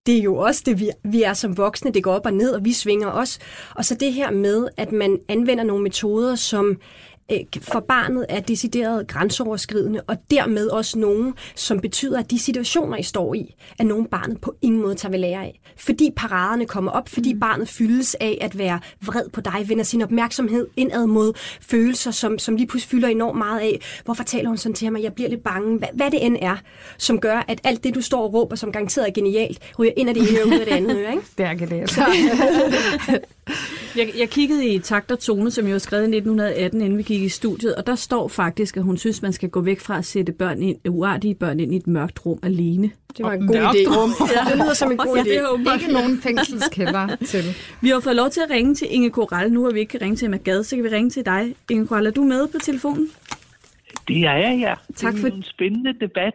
[0.06, 1.92] det er jo også det, vi, vi er som voksne.
[1.92, 3.39] Det går op og ned, og vi svinger os.
[3.76, 6.78] Og så det her med, at man anvender nogle metoder, som
[7.62, 13.04] for barnet er decideret grænseoverskridende, og dermed også nogen, som betyder, at de situationer, I
[13.04, 15.60] står i, er nogen barnet på ingen måde tager ved lære af.
[15.78, 17.40] Fordi paraderne kommer op, fordi mm.
[17.40, 22.40] barnet fyldes af at være vred på dig, vender sin opmærksomhed indad mod følelser, som,
[22.40, 23.80] som lige pludselig fylder enormt meget af.
[24.06, 25.78] Hvorfor taler hun sådan til ham, jeg bliver lidt bange?
[25.78, 26.58] Hvad, hvad det end er,
[26.98, 30.10] som gør, at alt det, du står og råber, som garanteret er genialt, ryger ind
[30.10, 31.24] af det ene og ud af det andet øre, ikke?
[31.38, 32.00] Det er genialt.
[33.95, 37.03] jeg, jeg kiggede i Takt og Tone, som jeg har skrevet i 1918, inden vi
[37.03, 39.97] gik i studiet, og der står faktisk, at hun synes, man skal gå væk fra
[39.97, 42.91] at sætte børn ind, uartige børn ind i et mørkt rum alene.
[43.17, 43.97] Det var en god idé.
[43.97, 44.13] Rum.
[44.36, 45.23] ja, det lyder som en god idé.
[45.23, 47.43] Det er ikke nogen fængselskælder til.
[47.82, 49.51] Vi har fået lov til at ringe til Inge Koral.
[49.51, 51.56] Nu har vi ikke kan ringe til Emma Gade, så kan vi ringe til dig.
[51.69, 53.10] Inge Koral, er du med på telefonen?
[54.08, 54.74] Det er jeg, ja.
[54.96, 56.34] Tak det for er en spændende debat.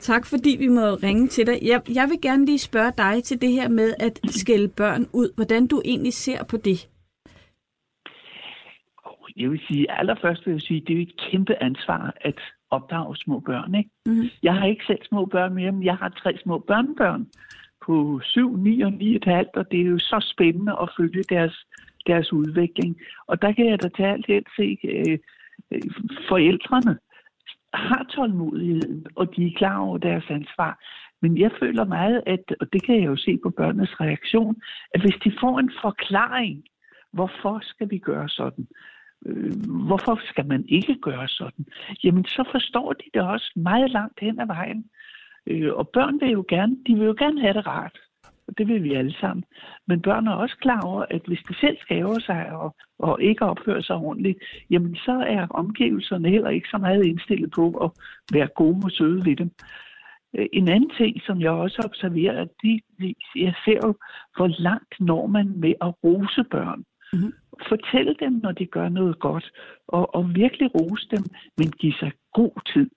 [0.00, 1.58] Tak fordi vi må ringe til dig.
[1.62, 5.28] Jeg, jeg vil gerne lige spørge dig til det her med at skælde børn ud.
[5.36, 6.88] Hvordan du egentlig ser på det?
[9.36, 13.40] Jeg vil sige, allerførst vil jeg sige, det er et kæmpe ansvar at opdrage små
[13.40, 13.74] børn.
[13.74, 13.90] Ikke?
[14.06, 14.28] Mm-hmm.
[14.42, 17.26] Jeg har ikke selv små børn mere, men jeg har tre små børnebørn
[17.86, 21.66] på 7, 9 og 9,5, og det er jo så spændende at følge deres,
[22.06, 23.00] deres udvikling.
[23.26, 25.18] Og der kan jeg da til alt helt se, øh,
[25.72, 25.82] Øh,
[26.28, 26.98] forældrene
[27.74, 30.84] har tålmodigheden, og de er klar over deres ansvar.
[31.22, 34.56] Men jeg føler meget, at, og det kan jeg jo se på børnenes reaktion,
[34.94, 36.64] at hvis de får en forklaring,
[37.12, 38.66] hvorfor skal vi gøre sådan,
[39.26, 39.52] øh,
[39.86, 41.66] hvorfor skal man ikke gøre sådan,
[42.04, 44.84] jamen så forstår de det også meget langt hen ad vejen.
[45.46, 47.98] Øh, og børn vil jo gerne, de vil jo gerne have det rart.
[48.58, 49.44] Det vil vi alle sammen.
[49.86, 53.44] Men børn er også klar over, at hvis de selv skaver sig og, og ikke
[53.44, 54.38] opfører sig ordentligt,
[54.70, 57.90] jamen så er omgivelserne heller ikke så meget indstillet på at
[58.32, 59.50] være gode og søde ved dem.
[60.36, 62.80] Øh, en anden ting, som jeg også observerer, at de,
[63.36, 63.94] jeg ser jo,
[64.36, 66.84] hvor langt når man med at rose børn.
[67.12, 67.32] Mm-hmm.
[67.68, 69.50] Fortæl dem, når de gør noget godt,
[69.88, 71.24] og, og virkelig rose dem,
[71.58, 72.90] men give sig god tid.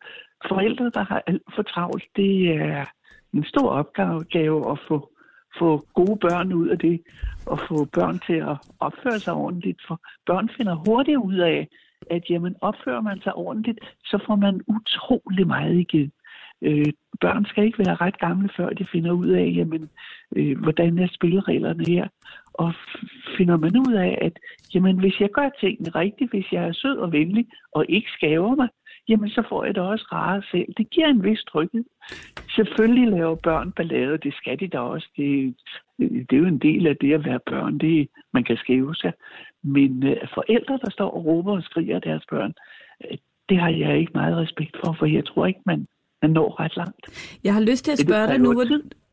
[0.48, 2.86] Forældre, der har alt for travlt, det er
[3.34, 5.13] en stor opgave at få,
[5.60, 7.02] få gode børn ud af det,
[7.46, 9.80] og få børn til at opføre sig ordentligt.
[9.88, 11.68] For børn finder hurtigt ud af,
[12.12, 16.12] at jamen, opfører man sig ordentligt, så får man utrolig meget igen.
[16.62, 19.90] Øh, børn skal ikke være ret gamle, før de finder ud af, jamen,
[20.36, 22.08] øh, hvordan er spillereglerne her.
[22.54, 22.74] Og
[23.38, 24.40] finder man ud af, at
[24.74, 28.56] jamen, hvis jeg gør tingene rigtigt, hvis jeg er sød og venlig og ikke skaver
[28.56, 28.70] mig,
[29.10, 30.74] jamen så får jeg det også rare selv.
[30.78, 31.84] Det giver en vis tryghed.
[32.56, 35.08] Selvfølgelig laver børn ballade, det skal de da også.
[35.18, 35.56] Det,
[36.00, 39.14] det er jo en del af det at være børn, det man kan skæve sig.
[39.64, 42.54] Men uh, forældre, der står og råber og skriger deres børn,
[43.06, 43.18] uh,
[43.50, 45.88] det har jeg ikke meget respekt for, for jeg tror ikke, man,
[46.22, 47.06] man når ret langt.
[47.44, 48.66] Jeg har lyst til at spørge dig, nu hvor,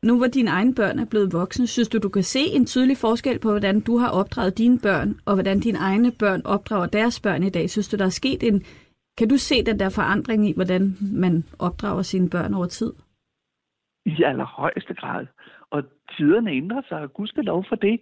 [0.03, 2.97] nu hvor dine egne børn er blevet voksne, synes du, du kan se en tydelig
[2.97, 7.19] forskel på, hvordan du har opdraget dine børn, og hvordan dine egne børn opdrager deres
[7.19, 7.69] børn i dag?
[7.69, 8.63] Synes du, der er sket en,
[9.21, 12.93] kan du se den der forandring i, hvordan man opdrager sine børn over tid?
[14.05, 15.25] I allerhøjeste grad.
[15.69, 15.83] Og
[16.17, 17.99] tiderne ændrer sig, og lov for det.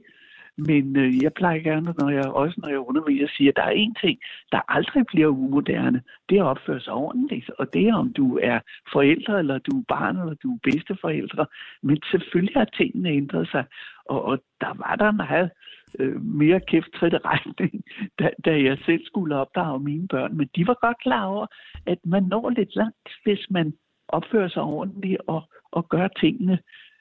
[0.58, 3.64] Men øh, jeg plejer gerne, når jeg, også når jeg underviser, at sige, at der
[3.64, 4.20] er én ting,
[4.52, 6.02] der aldrig bliver umoderne.
[6.30, 7.50] Det er at opføre sig ordentligt.
[7.50, 8.60] Og det er, om du er
[8.94, 11.46] forældre, eller du er barn, eller du er bedsteforældre.
[11.84, 13.64] Men selvfølgelig har tingene ændret sig.
[14.06, 15.50] Og, og der var der meget
[15.99, 17.84] øh, mere kæft retning,
[18.19, 20.38] da, da jeg selv skulle opdrage mine børn.
[20.38, 21.47] Men de var godt klar over,
[21.86, 23.73] at man når lidt langt, hvis man
[24.08, 26.60] opfører sig ordentligt og, og gør tingene,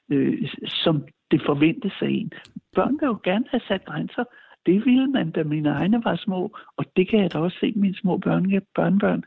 [0.09, 2.31] øh, som det forventes af en.
[2.75, 4.23] Børn vil jo gerne have sat grænser.
[4.65, 7.73] Det ville man, da mine egne var små, og det kan jeg da også se
[7.75, 9.23] mine små børn, børnebørn.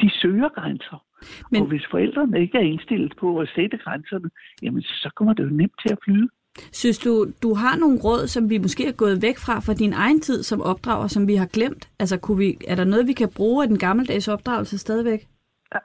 [0.00, 1.06] De søger grænser.
[1.50, 1.62] Men...
[1.62, 4.30] Og hvis forældrene ikke er indstillet på at sætte grænserne,
[4.62, 6.28] jamen så kommer det jo nemt til at flyde.
[6.72, 9.92] Synes du, du har nogle råd, som vi måske er gået væk fra fra din
[9.92, 11.88] egen tid som opdrager, som vi har glemt?
[11.98, 15.28] Altså, kunne vi, er der noget, vi kan bruge af den gammeldags opdragelse stadigvæk?
[15.74, 15.78] Ja,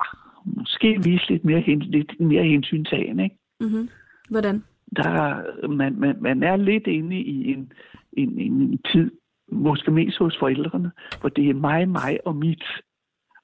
[0.46, 3.36] måske vise lidt mere, lidt mere hensyntagen, ikke?
[3.60, 3.90] Mm-hmm.
[4.30, 4.64] Hvordan?
[4.96, 7.72] Der, man, man, man er lidt inde i en,
[8.14, 9.12] en, en tid,
[9.52, 12.64] måske mest hos forældrene, hvor det er mig, mig og mit,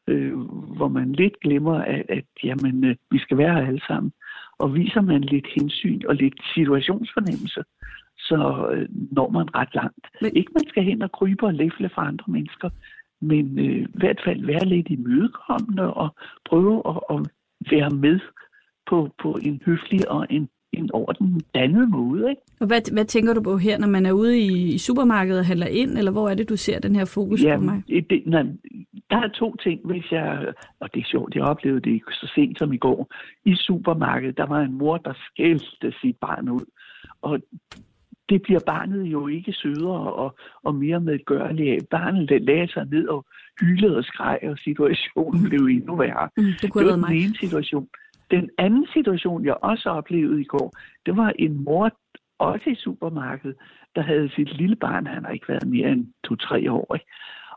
[0.07, 0.33] øh,
[0.77, 4.11] hvor man lidt glemmer, at, at jamen, øh, vi skal være her alle sammen
[4.59, 7.63] og viser man lidt hensyn og lidt situationsfornemmelse,
[8.17, 10.07] så øh, når man ret langt.
[10.21, 10.35] Men...
[10.35, 12.69] Ikke man skal hen og krybe og læfle fra andre mennesker,
[13.21, 16.09] men øh, i hvert fald være lidt imødekommende og
[16.49, 17.19] prøve at, at
[17.71, 18.19] være med
[18.89, 22.29] på, på en høflig og en en orden dannet måde.
[22.29, 22.41] Ikke?
[22.59, 25.45] Og hvad, hvad tænker du på her, når man er ude i, i supermarkedet og
[25.45, 27.83] handler ind, eller hvor er det, du ser den her fokus ja, på mig?
[27.87, 28.43] Det, nej,
[29.09, 32.59] der er to ting, hvis jeg, og det er sjovt, jeg oplevede det så sent
[32.59, 33.07] som i går,
[33.45, 36.65] i supermarkedet, der var en mor, der skældte sit barn ud,
[37.21, 37.39] og
[38.29, 41.77] det bliver barnet jo ikke sødere og, og mere medgørlig af.
[41.91, 43.25] Barnet lagde sig ned og
[43.61, 46.29] hylede og skreg, og situationen blev endnu værre.
[46.37, 47.23] Mm, det, kunne det var den mig.
[47.23, 47.87] ene situation.
[48.31, 51.91] Den anden situation, jeg også oplevede i går, det var en mor,
[52.39, 53.57] også i supermarkedet,
[53.95, 57.05] der havde sit lille barn, han har ikke været mere end to-tre år, ikke?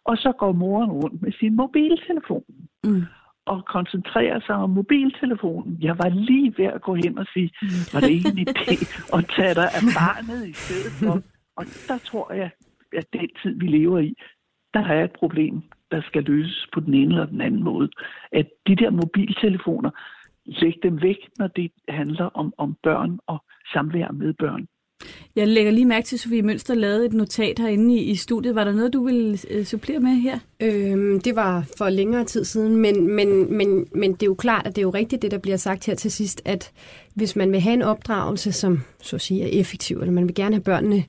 [0.04, 2.44] og så går moren rundt med sin mobiltelefon.
[2.84, 3.02] Mm
[3.46, 5.78] og koncentrerer sig om mobiltelefonen.
[5.80, 7.50] Jeg var lige ved at gå hen og sige,
[7.92, 8.78] var det egentlig det,
[9.14, 11.22] og tage dig af barnet i stedet for.
[11.56, 12.50] Og der tror jeg,
[12.96, 14.14] at den tid, vi lever i,
[14.74, 17.88] der er et problem, der skal løses på den ene eller den anden måde.
[18.32, 19.90] At de der mobiltelefoner,
[20.46, 24.66] læg dem væk, når det handler om, om børn og samvær med børn.
[25.36, 28.54] Jeg lægger lige mærke til, at Sofie Mønster lavede et notat herinde i, i studiet.
[28.54, 30.38] Var der noget, du ville øh, supplere med her?
[30.62, 34.66] Øhm, det var for længere tid siden, men, men, men, men det er jo klart,
[34.66, 36.72] at det er jo rigtigt, det der bliver sagt her til sidst, at
[37.14, 40.34] hvis man vil have en opdragelse, som så at sige er effektiv, eller man vil
[40.34, 41.04] gerne have børnene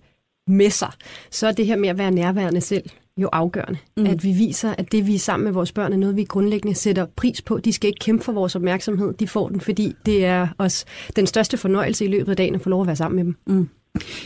[0.47, 0.91] med sig,
[1.31, 2.89] så er det her med at være nærværende selv
[3.21, 3.79] jo afgørende.
[3.97, 4.05] Mm.
[4.05, 6.75] At vi viser, at det vi er sammen med vores børn er noget, vi grundlæggende
[6.75, 7.57] sætter pris på.
[7.57, 9.13] De skal ikke kæmpe for vores opmærksomhed.
[9.13, 12.61] De får den, fordi det er os den største fornøjelse i løbet af dagen at
[12.61, 13.35] få lov at være sammen med dem.
[13.47, 13.69] Mm.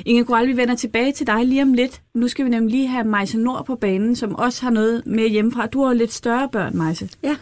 [0.05, 2.01] Inge Koral, vi vender tilbage til dig lige om lidt.
[2.13, 5.29] Nu skal vi nemlig lige have Majse Nord på banen, som også har noget med
[5.29, 5.67] hjemmefra.
[5.67, 7.10] Du har lidt større børn, Majse.
[7.23, 7.36] Ja,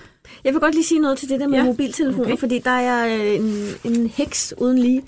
[0.43, 1.63] jeg vil godt lige sige noget til det der med ja.
[1.63, 2.37] mobiltelefoner, okay.
[2.37, 5.01] fordi der er en, en heks uden lige.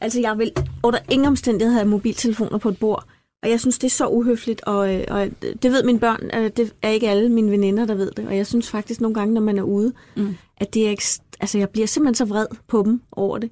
[0.00, 3.04] Altså, jeg vil under ingen omstændighed have mobiltelefoner på et bord.
[3.42, 5.28] Og jeg synes, det er så uhøfligt, og, øh, og
[5.62, 8.26] det ved mine børn, det er ikke alle mine veninder, der ved det.
[8.26, 10.34] Og jeg synes faktisk nogle gange, når man er ude, mm.
[10.56, 13.50] at det er, altså, jeg bliver simpelthen så vred på dem over det.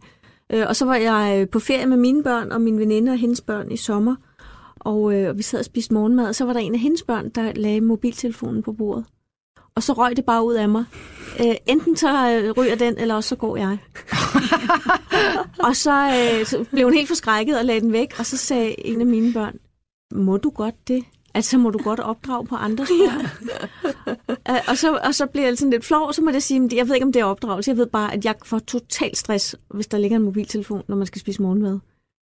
[0.52, 3.18] Øh, og så var jeg øh, på ferie med mine børn og min veninde og
[3.18, 4.16] hendes børn i sommer,
[4.80, 7.28] og øh, vi sad og spiste morgenmad, og så var der en af hendes børn,
[7.28, 9.04] der lagde mobiltelefonen på bordet.
[9.74, 10.84] Og så røg det bare ud af mig.
[11.40, 13.78] Øh, enten så øh, ryger den, eller også så går jeg.
[15.68, 18.86] og så, øh, så blev hun helt forskrækket og lagde den væk, og så sagde
[18.86, 19.58] en af mine børn,
[20.12, 21.04] må du godt det?
[21.34, 23.26] Altså, må du godt opdrage på andres børn?
[24.28, 26.64] uh, og, så, og så bliver jeg sådan lidt flov, og så må jeg sige,
[26.64, 27.70] at jeg ved ikke, om det er opdragelse.
[27.70, 31.06] Jeg ved bare, at jeg får total stress, hvis der ligger en mobiltelefon, når man
[31.06, 31.78] skal spise morgenmad.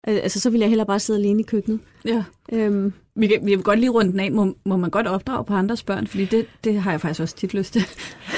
[0.08, 1.80] Altså, så vil jeg hellere bare sidde alene i køkkenet.
[2.06, 2.24] Ja.
[2.52, 4.32] Um, vi, kan, vi vil godt lige runde den af.
[4.32, 6.08] Må, må man godt opdrage på andres børn?
[6.08, 7.82] Fordi det, det har jeg faktisk også tit lyst til.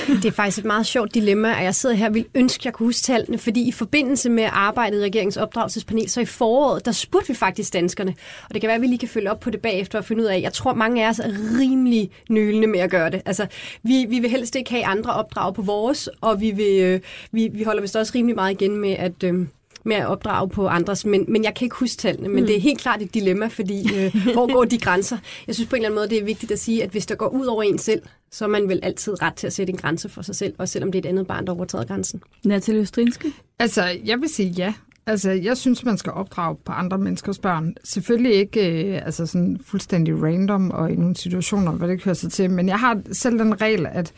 [0.07, 2.65] det er faktisk et meget sjovt dilemma, at jeg sidder her og vil ønske, at
[2.65, 6.85] jeg kunne huske tallene, fordi i forbindelse med arbejdet i regeringens opdragelsespanel, så i foråret,
[6.85, 8.15] der spurgte vi faktisk danskerne.
[8.49, 10.23] Og det kan være, at vi lige kan følge op på det bagefter og finde
[10.23, 13.21] ud af, jeg tror, mange af os er rimelig nølende med at gøre det.
[13.25, 13.47] Altså,
[13.83, 16.99] vi, vi vil helst ikke have andre opdrag på vores, og vi, vil, øh,
[17.31, 19.23] vi, vi holder vist også rimelig meget igen med, at...
[19.23, 19.47] Øh,
[19.87, 22.47] med at opdrage på andres, men, men jeg kan ikke huske tallene, men mm.
[22.47, 25.17] det er helt klart et dilemma, fordi øh, hvor går de grænser?
[25.47, 27.15] Jeg synes på en eller anden måde, det er vigtigt at sige, at hvis der
[27.15, 29.77] går ud over en selv, så er man vel altid ret til at sætte en
[29.77, 32.21] grænse for sig selv, også selvom det er et andet barn, der overtager grænsen.
[32.45, 33.31] Natalie Østrinske?
[33.59, 34.73] Altså, jeg vil sige ja.
[35.05, 37.75] Altså, jeg synes, man skal opdrage på andre menneskers børn.
[37.83, 42.31] Selvfølgelig ikke øh, altså sådan fuldstændig random og i nogle situationer, hvor det kører sig
[42.31, 44.13] til, men jeg har selv den regel, at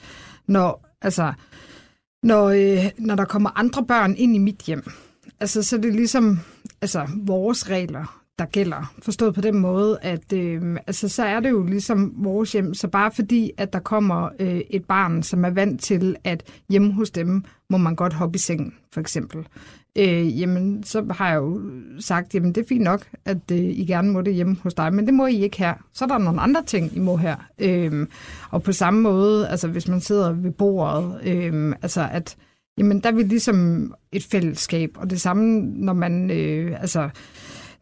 [0.47, 1.33] når, altså,
[2.23, 4.83] når, øh, når der kommer andre børn ind i mit hjem,
[5.39, 6.39] altså, så er det ligesom
[6.81, 8.93] altså, vores regler, der gælder.
[9.01, 12.73] Forstået på den måde, at øh, altså, så er det jo ligesom vores hjem.
[12.73, 16.93] Så bare fordi, at der kommer øh, et barn, som er vant til, at hjemme
[16.93, 19.47] hos dem må man godt hoppe i sengen, for eksempel.
[19.95, 21.61] Øh, jamen, så har jeg jo
[21.99, 24.93] sagt, jamen det er fint nok, at øh, I gerne må det hjemme hos dig,
[24.93, 25.73] men det må I ikke her.
[25.93, 27.35] Så er der nogle andre ting, I må her.
[27.59, 28.07] Øh,
[28.51, 32.37] og på samme måde, altså hvis man sidder ved bordet, øh, altså at
[32.79, 37.09] jamen der er vi ligesom et fællesskab, og det samme, når man, øh, altså,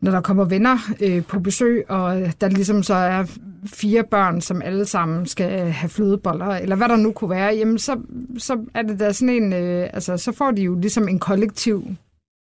[0.02, 3.26] når der kommer venner øh, på besøg, og der ligesom så er
[3.66, 7.80] fire børn, som alle sammen skal have flødeboller, eller hvad der nu kunne være, jamen
[7.80, 8.00] så,
[8.38, 11.88] så er det da sådan en, øh, altså så får de jo ligesom en kollektiv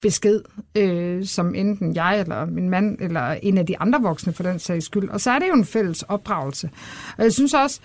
[0.02, 0.42] besked,
[0.78, 4.60] øh, som enten jeg eller min mand, eller en af de andre voksne for den
[4.60, 5.10] sags skyld.
[5.10, 6.70] Og så er det jo en fælles opdragelse.
[7.18, 7.80] Og jeg synes også,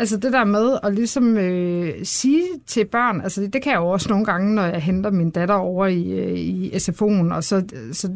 [0.00, 3.88] Altså det der med at ligesom øh, sige til børn, altså det kan jeg jo
[3.88, 7.64] også nogle gange, når jeg henter min datter over i, øh, i SFO'en, og så,
[7.92, 8.10] så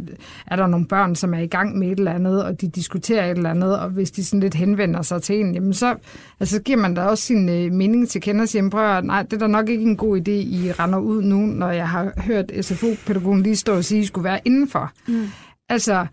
[0.46, 3.30] er der nogle børn, som er i gang med et eller andet, og de diskuterer
[3.30, 5.94] et eller andet, og hvis de sådan lidt henvender sig til en, jamen så
[6.40, 9.32] altså, giver man da også sin øh, mening til kender og siger, prøv nej, det
[9.32, 12.52] er da nok ikke en god idé, I render ud nu, når jeg har hørt
[12.60, 14.92] SFO-pædagogen lige stå og sige, at I skulle være indenfor.
[15.08, 15.26] Mm.
[15.68, 16.06] Altså,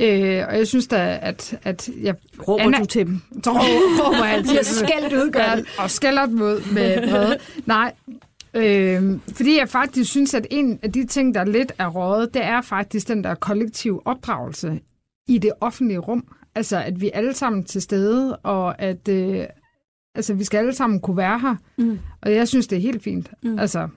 [0.00, 2.14] Øh, og jeg synes da, at, at jeg...
[2.48, 3.20] Råber Anna, du til dem?
[3.44, 4.64] Så råber jeg til dem.
[4.64, 7.38] skældt ud, ja, Og skælder dem ud med brede.
[7.66, 7.94] Nej,
[8.54, 12.44] øh, fordi jeg faktisk synes, at en af de ting, der lidt er rådet, det
[12.44, 14.80] er faktisk den der kollektiv opdragelse
[15.28, 16.24] i det offentlige rum.
[16.54, 19.44] Altså, at vi alle sammen til stede, og at øh,
[20.14, 21.56] altså, vi skal alle sammen kunne være her.
[21.78, 21.98] Mm.
[22.26, 23.30] Og jeg synes, det er helt fint.
[23.42, 23.58] Mm.
[23.58, 23.88] Altså,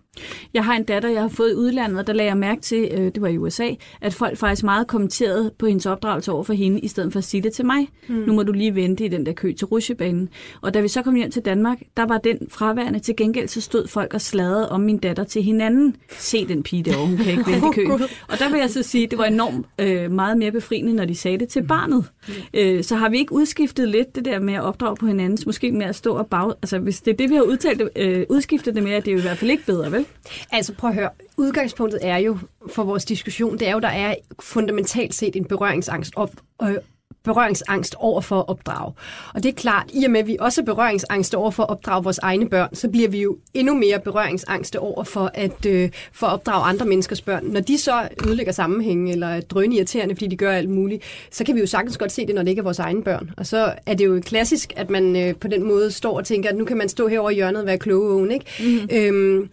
[0.53, 2.89] jeg har en datter, jeg har fået i udlandet, og der lagde jeg mærke til,
[2.91, 3.69] øh, det var i USA,
[4.01, 7.23] at folk faktisk meget kommenterede på hendes opdragelse over for hende, i stedet for at
[7.23, 7.87] sige det til mig.
[8.07, 8.15] Mm.
[8.15, 10.29] Nu må du lige vente i den der kø til rusjebanen.
[10.61, 12.99] Og da vi så kom hjem til Danmark, der var den fraværende.
[12.99, 15.95] Til gengæld så stod folk og sladrede om min datter til hinanden.
[16.09, 17.91] Se den pige derovre, hun kan ikke vente i køen.
[18.27, 21.15] Og der vil jeg så sige, det var enormt øh, meget mere befriende, når de
[21.15, 22.05] sagde det til barnet.
[22.27, 22.33] Mm.
[22.53, 25.71] Øh, så har vi ikke udskiftet lidt det der med at opdrage på hinandens, måske
[25.71, 26.53] med at stå og bag...
[26.61, 29.11] Altså hvis det er det, vi har udtalt, øh, Øh, udskiftet det med, at det
[29.11, 30.05] er jo i hvert fald ikke bedre, vel?
[30.51, 32.37] Altså prøv at høre, udgangspunktet er jo
[32.69, 36.13] for vores diskussion, det er jo, der er fundamentalt set en berøringsangst.
[36.15, 36.77] op, og
[37.23, 38.93] berøringsangst over for at opdrage.
[39.33, 41.69] Og det er klart, i og med at vi også er berøringsangste over for at
[41.69, 45.89] opdrage vores egne børn, så bliver vi jo endnu mere berøringsangste over for at, øh,
[46.13, 47.45] for at opdrage andre menneskers børn.
[47.45, 51.43] Når de så ødelægger sammenhæng eller er drønende irriterende, fordi de gør alt muligt, så
[51.43, 53.31] kan vi jo sagtens godt se det, når det ikke er vores egne børn.
[53.37, 56.49] Og så er det jo klassisk, at man øh, på den måde står og tænker,
[56.49, 58.45] at nu kan man stå herovre i hjørnet og være kloge ikke?
[58.59, 58.89] Mm-hmm.
[58.91, 59.49] Øhm,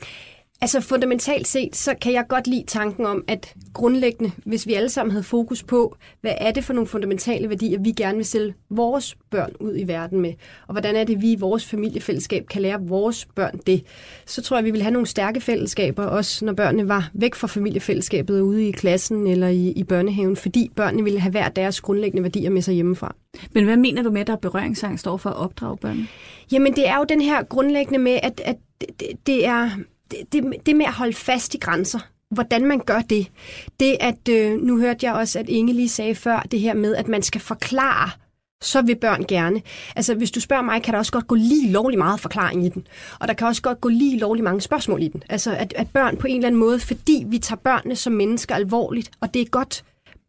[0.60, 4.88] Altså fundamentalt set, så kan jeg godt lide tanken om, at grundlæggende, hvis vi alle
[4.88, 8.54] sammen havde fokus på, hvad er det for nogle fundamentale værdier, vi gerne vil sælge
[8.70, 10.32] vores børn ud i verden med,
[10.66, 13.84] og hvordan er det, vi i vores familiefællesskab kan lære vores børn det,
[14.26, 17.46] så tror jeg, vi vil have nogle stærke fællesskaber, også når børnene var væk fra
[17.46, 22.22] familiefællesskabet ude i klassen eller i, i børnehaven, fordi børnene ville have hver deres grundlæggende
[22.22, 23.14] værdier med sig hjemmefra.
[23.52, 26.08] Men hvad mener du med, at der er berøringsangst over for at opdrage børn?
[26.52, 29.70] Jamen det er jo den her grundlæggende med, at, at det, det er
[30.10, 31.98] det, det, det med at holde fast i grænser,
[32.30, 33.26] hvordan man gør det.
[33.80, 36.96] Det at, øh, nu hørte jeg også, at Inge lige sagde før, det her med,
[36.96, 38.10] at man skal forklare,
[38.62, 39.62] så vil børn gerne.
[39.96, 42.68] Altså, hvis du spørger mig, kan der også godt gå lige lovlig meget forklaring i
[42.68, 42.86] den.
[43.20, 45.22] Og der kan også godt gå lige lovlig mange spørgsmål i den.
[45.28, 48.54] Altså, at, at børn på en eller anden måde, fordi vi tager børnene som mennesker
[48.54, 49.84] alvorligt, og det er godt,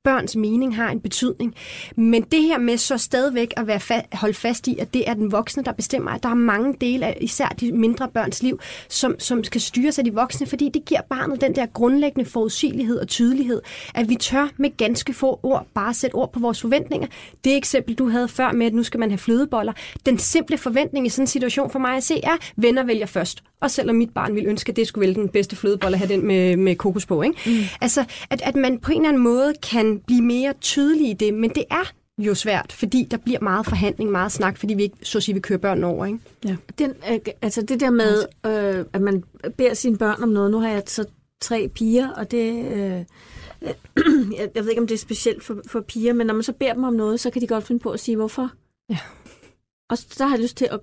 [0.08, 1.56] børns mening har en betydning.
[1.96, 5.14] Men det her med så stadigvæk at være fa- holde fast i, at det er
[5.14, 8.60] den voksne, der bestemmer, at der er mange dele af især de mindre børns liv,
[8.90, 13.00] som, som skal styres af de voksne, fordi det giver barnet den der grundlæggende forudsigelighed
[13.00, 13.62] og tydelighed,
[13.96, 17.08] at vi tør med ganske få ord bare sætte ord på vores forventninger.
[17.44, 19.74] Det eksempel, du havde før med, at nu skal man have flødeboller.
[20.06, 23.44] Den simple forventning i sådan en situation for mig at se er, venner vælger først.
[23.62, 26.26] Og selvom mit barn ville ønske, at det skulle vælge den bedste flødebolle, have den
[26.26, 27.22] med, med kokos på.
[27.22, 27.38] Ikke?
[27.46, 27.64] Mm.
[27.82, 31.34] Altså, at, at man på en eller anden måde kan blive mere tydelig i det,
[31.34, 34.98] men det er jo svært, fordi der bliver meget forhandling, meget snak, fordi vi ikke,
[35.04, 36.20] så at sige, vi kører børn over, ikke?
[36.46, 36.56] Ja.
[36.80, 39.24] Den, øh, altså det der med, øh, at man
[39.58, 41.06] beder sine børn om noget, nu har jeg så
[41.42, 43.06] tre piger, og det, øh,
[44.38, 46.54] jeg, jeg ved ikke, om det er specielt for, for piger, men når man så
[46.54, 48.52] beder dem om noget, så kan de godt finde på at sige, hvorfor.
[48.90, 48.98] Ja.
[49.90, 50.80] Og så har jeg lyst til at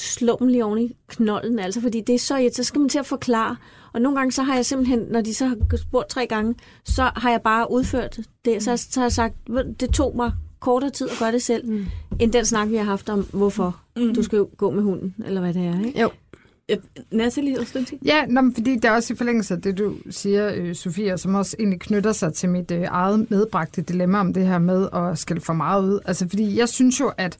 [0.00, 2.98] slå dem lige oven i knolden, altså, fordi det er så så skal man til
[2.98, 3.56] at forklare.
[3.92, 6.54] Og nogle gange, så har jeg simpelthen, når de så har spurgt tre gange,
[6.84, 8.62] så har jeg bare udført det.
[8.62, 9.34] Så, så har jeg sagt,
[9.80, 11.86] det tog mig kortere tid at gøre det selv, mm.
[12.20, 14.14] end den snak, vi har haft om, hvorfor mm.
[14.14, 15.86] du skal gå med hunden, eller hvad det er.
[15.86, 16.00] Ikke?
[16.00, 16.10] Jo.
[17.12, 17.56] Natalie,
[18.04, 21.34] Ja, nå, fordi det er også i forlængelse af det, du siger, øh, Sofia, som
[21.34, 25.18] også egentlig knytter sig til mit øh, eget medbragte dilemma om det her med at
[25.18, 26.00] skille for meget ud.
[26.04, 27.38] Altså, fordi jeg synes jo, at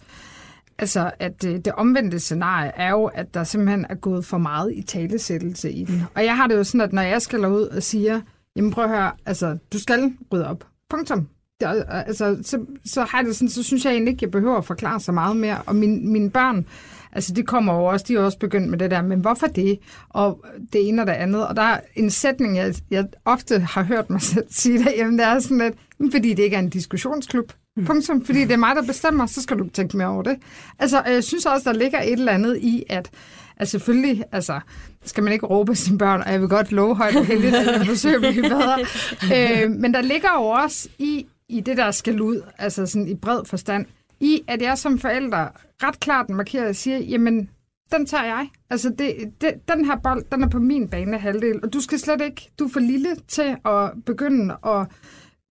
[0.79, 4.73] Altså, at det, det omvendte scenarie er jo, at der simpelthen er gået for meget
[4.75, 6.03] i talesættelse i den.
[6.15, 8.21] Og jeg har det jo sådan, at når jeg skal ud og siger,
[8.57, 10.67] jamen prøv at høre, altså, du skal rydde op.
[10.91, 11.29] Punktum.
[11.61, 14.57] Det, øh, altså, så, så, har det sådan, så synes jeg egentlig ikke, jeg behøver
[14.57, 15.63] at forklare så meget mere.
[15.67, 16.67] Og min, mine børn,
[17.13, 19.79] altså de kommer jo også, de er også begyndt med det der, men hvorfor det?
[20.09, 21.47] Og det ene og det andet.
[21.47, 25.27] Og der er en sætning, jeg, jeg ofte har hørt mig selv sige jamen det
[25.27, 25.59] er sådan
[25.99, 27.53] lidt, fordi det ikke er en diskussionsklub.
[27.87, 28.25] Punktum.
[28.25, 30.37] Fordi det er mig, der bestemmer, så skal du tænke mere over det.
[30.79, 33.11] Altså, jeg synes også, der ligger et eller andet i, at
[33.57, 34.61] at selvfølgelig, altså,
[35.05, 37.67] skal man ikke råbe sine børn, og jeg vil godt love højt og heldigt, at
[37.67, 38.79] jeg forsøger at blive bedre.
[39.35, 43.15] Øh, men der ligger jo også i, i det, der skal ud, altså sådan i
[43.15, 43.87] bred forstand,
[44.21, 45.49] i at jeg som forælder
[45.83, 47.51] ret klart markerer og siger, jamen,
[47.93, 48.49] den tager jeg.
[48.71, 51.99] Altså, det, det, den her bold, den er på min bane halvdel, og du skal
[51.99, 54.87] slet ikke, du er for lille til at begynde at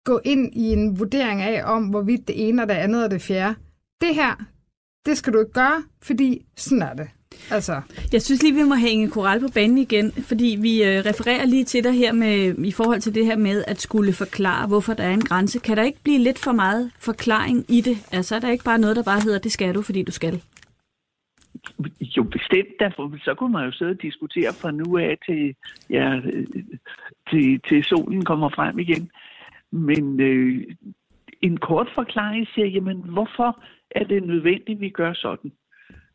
[0.06, 3.22] gå ind i en vurdering af, om hvorvidt det ene og det andet og det
[3.22, 3.56] fjerde.
[4.02, 4.46] Det her,
[5.06, 7.10] det skal du ikke gøre, fordi sådan er det.
[7.52, 7.82] Altså.
[8.14, 11.64] Jeg synes lige, vi må hænge koral på banen igen, fordi vi øh, refererer lige
[11.64, 15.04] til dig her med, i forhold til det her med at skulle forklare, hvorfor der
[15.04, 15.60] er en grænse.
[15.60, 17.98] Kan der ikke blive lidt for meget forklaring i det?
[18.12, 20.42] Altså er der ikke bare noget, der bare hedder, det skal du, fordi du skal?
[22.18, 22.74] Jo, bestemt.
[22.80, 25.56] Derfor, så kunne man jo sidde og diskutere fra nu af til,
[25.90, 26.20] ja,
[27.30, 29.12] til, til solen kommer frem igen.
[29.72, 30.64] Men øh,
[31.42, 35.52] en kort forklaring siger, jamen, hvorfor er det nødvendigt, at vi gør sådan?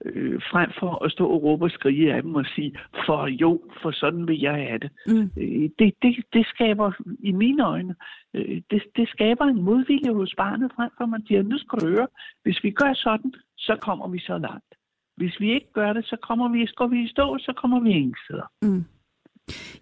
[0.04, 3.62] Øh, frem for at stå og råbe og skrige af dem og sige, for jo,
[3.82, 4.90] for sådan vil jeg have det.
[5.06, 5.30] Mm.
[5.42, 6.24] Øh, det, det.
[6.32, 7.94] Det skaber, i mine øjne,
[8.34, 11.78] øh, det, det skaber en modvilje hos barnet, frem for at man siger, nu skal
[11.80, 12.08] du høre,
[12.42, 14.74] hvis vi gør sådan, så kommer vi så langt.
[15.16, 17.90] Hvis vi ikke gør det, så kommer vi, går vi i stå, så kommer vi
[17.90, 18.48] ingen steder.
[18.62, 18.84] Mm.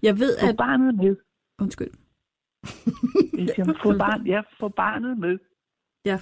[0.03, 0.57] Jeg ved, Få at...
[0.57, 1.17] barnet med.
[1.63, 1.93] Undskyld.
[3.59, 5.39] Jeg får, barn, jeg får barnet med.
[6.05, 6.19] Ja.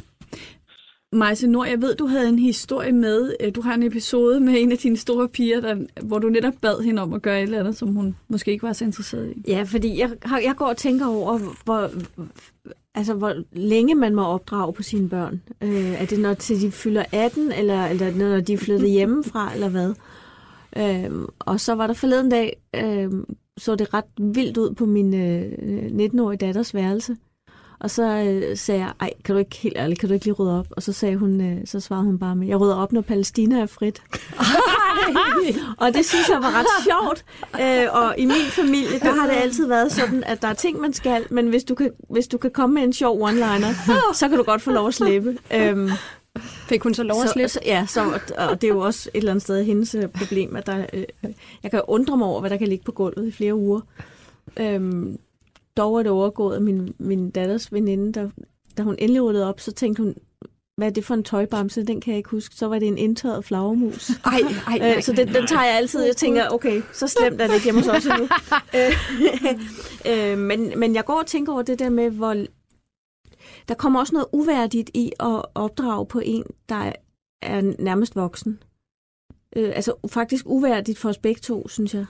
[1.15, 4.55] Majse Nord, jeg ved, du havde en historie med, øh, du har en episode med
[4.57, 7.43] en af dine store piger, der, hvor du netop bad hende om at gøre et
[7.43, 9.45] eller andet, som hun måske ikke var så interesseret i.
[9.49, 11.91] Ja, fordi jeg, jeg går og tænker over, hvor,
[12.95, 15.43] altså, hvor længe man må opdrage på sine børn.
[15.63, 19.55] Øh, er det når til de fylder 18, eller, eller når de er flyttet hjemmefra,
[19.55, 19.95] eller hvad?
[20.77, 23.11] Øh, og så var der forleden dag, øh,
[23.57, 25.53] så det ret vildt ud på min øh,
[26.07, 27.17] 19-årige datters værelse.
[27.85, 30.35] Og så øh, sagde jeg, ej, kan du ikke helt ærligt, kan du ikke lige
[30.35, 30.67] rydde op?
[30.71, 33.61] Og så sagde hun, øh, så svarede hun bare med, jeg rydder op, når Palæstina
[33.61, 34.03] er frit.
[35.83, 37.25] og det synes jeg var ret sjovt.
[37.61, 40.81] Øh, og i min familie, der har det altid været sådan, at der er ting,
[40.81, 43.75] man skal, men hvis du kan, hvis du kan komme med en sjov one-liner,
[44.15, 45.39] så kan du godt få lov at slippe.
[45.55, 45.91] Øhm,
[46.69, 47.49] Fik hun så lov at slippe?
[47.49, 50.57] Så, ja, så, og det er jo også et eller andet sted hendes øh, problem,
[50.57, 51.05] at der, øh,
[51.63, 53.81] jeg kan undre mig over, hvad der kan ligge på gulvet i flere uger.
[54.57, 55.19] Øhm,
[55.77, 58.31] dog er det overgået af min, min datters veninde, der,
[58.77, 60.15] da hun endelig rullede op, så tænkte hun,
[60.77, 61.85] hvad er det for en tøjbamse?
[61.85, 62.55] Den kan jeg ikke huske.
[62.55, 64.11] Så var det en indtørret flagermus.
[64.25, 66.05] Ej, ej, ej, øh, så den, den tager jeg altid.
[66.05, 68.29] Jeg tænker, okay, så slemt er det ikke hjemme hos os endnu.
[68.79, 68.93] øh,
[70.33, 72.45] øh, men, men jeg går og tænker over det der med, hvor
[73.69, 76.93] der kommer også noget uværdigt i at opdrage på en, der
[77.43, 78.63] er nærmest voksen.
[79.57, 82.07] Øh, altså faktisk uværdigt for os begge to, synes jeg.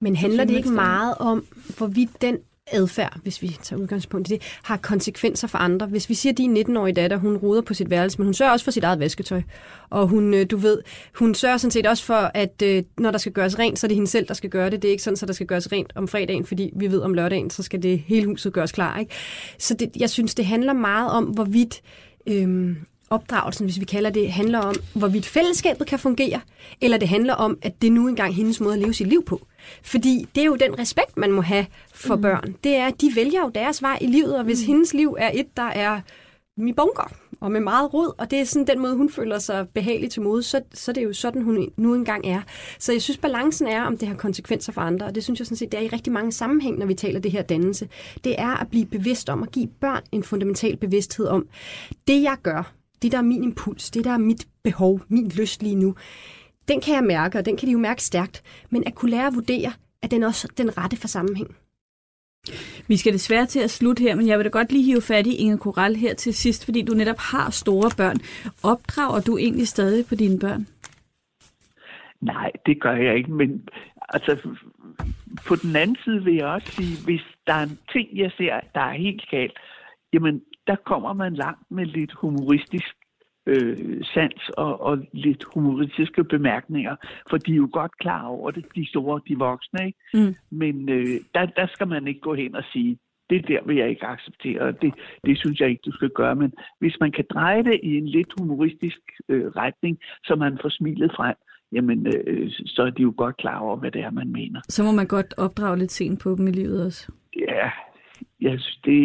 [0.00, 1.46] Men handler det ikke meget om,
[1.76, 2.38] hvorvidt den
[2.72, 5.86] adfærd, hvis vi tager udgangspunkt i det, har konsekvenser for andre.
[5.86, 8.52] Hvis vi siger, at din 19-årige datter, hun ruder på sit værelse, men hun sørger
[8.52, 9.42] også for sit eget vasketøj.
[9.90, 10.78] Og hun, øh, du ved,
[11.14, 13.88] hun sørger sådan set også for, at øh, når der skal gøres rent, så er
[13.88, 14.82] det hende selv, der skal gøre det.
[14.82, 17.14] Det er ikke sådan, at der skal gøres rent om fredagen, fordi vi ved om
[17.14, 18.98] lørdagen, så skal det hele huset gøres klar.
[18.98, 19.14] Ikke?
[19.58, 21.82] Så det, jeg synes, det handler meget om, hvorvidt
[22.26, 22.76] øhm,
[23.10, 26.40] opdragelsen, hvis vi kalder det, handler om, hvorvidt fællesskabet kan fungere,
[26.80, 29.46] eller det handler om, at det nu engang hendes måde at leve sit liv på.
[29.82, 32.22] Fordi det er jo den respekt, man må have for mm.
[32.22, 32.54] børn.
[32.64, 34.66] Det er, at de vælger jo deres vej i livet, og hvis mm.
[34.66, 36.00] hendes liv er et, der er
[36.56, 39.68] mi bunker og med meget rod, og det er sådan den måde, hun føler sig
[39.74, 42.42] behagelig til mode, så, så det er jo sådan, hun nu engang er.
[42.78, 45.46] Så jeg synes, balancen er, om det har konsekvenser for andre, og det synes jeg
[45.46, 47.88] sådan set, det er i rigtig mange sammenhæng, når vi taler det her dannelse.
[48.24, 51.46] Det er at blive bevidst om, at give børn en fundamental bevidsthed om,
[52.08, 55.62] det jeg gør, det der er min impuls, det der er mit behov, min lyst
[55.62, 55.94] lige nu,
[56.68, 58.42] den kan jeg mærke, og den kan de jo mærke stærkt.
[58.70, 61.56] Men at kunne lære at vurdere, at den også den rette for sammenhæng.
[62.88, 65.26] Vi skal desværre til at slutte her, men jeg vil da godt lige hive fat
[65.26, 68.16] i Inge Koral her til sidst, fordi du netop har store børn.
[68.62, 70.66] Opdrager du egentlig stadig på dine børn?
[72.20, 73.68] Nej, det gør jeg ikke, men
[74.08, 74.48] altså,
[75.46, 78.60] på den anden side vil jeg også sige, hvis der er en ting, jeg ser,
[78.74, 79.58] der er helt galt,
[80.12, 82.96] jamen, der kommer man langt med lidt humoristisk
[83.46, 86.96] øh, sans og, og lidt humoristiske bemærkninger,
[87.30, 89.98] for de er jo godt klar over det, de store, de voksne, ikke?
[90.14, 90.34] Mm.
[90.50, 92.98] Men øh, der, der skal man ikke gå hen og sige,
[93.30, 94.94] det der vil jeg ikke acceptere, og det,
[95.24, 96.36] det synes jeg ikke, du skal gøre.
[96.36, 100.68] Men hvis man kan dreje det i en lidt humoristisk øh, retning, så man får
[100.68, 101.34] smilet frem,
[101.72, 104.60] jamen, øh, så er de jo godt klar over, hvad det er, man mener.
[104.68, 107.12] Så må man godt opdrage lidt sent på dem i livet også.
[107.36, 107.70] Ja,
[108.40, 109.00] jeg synes, det,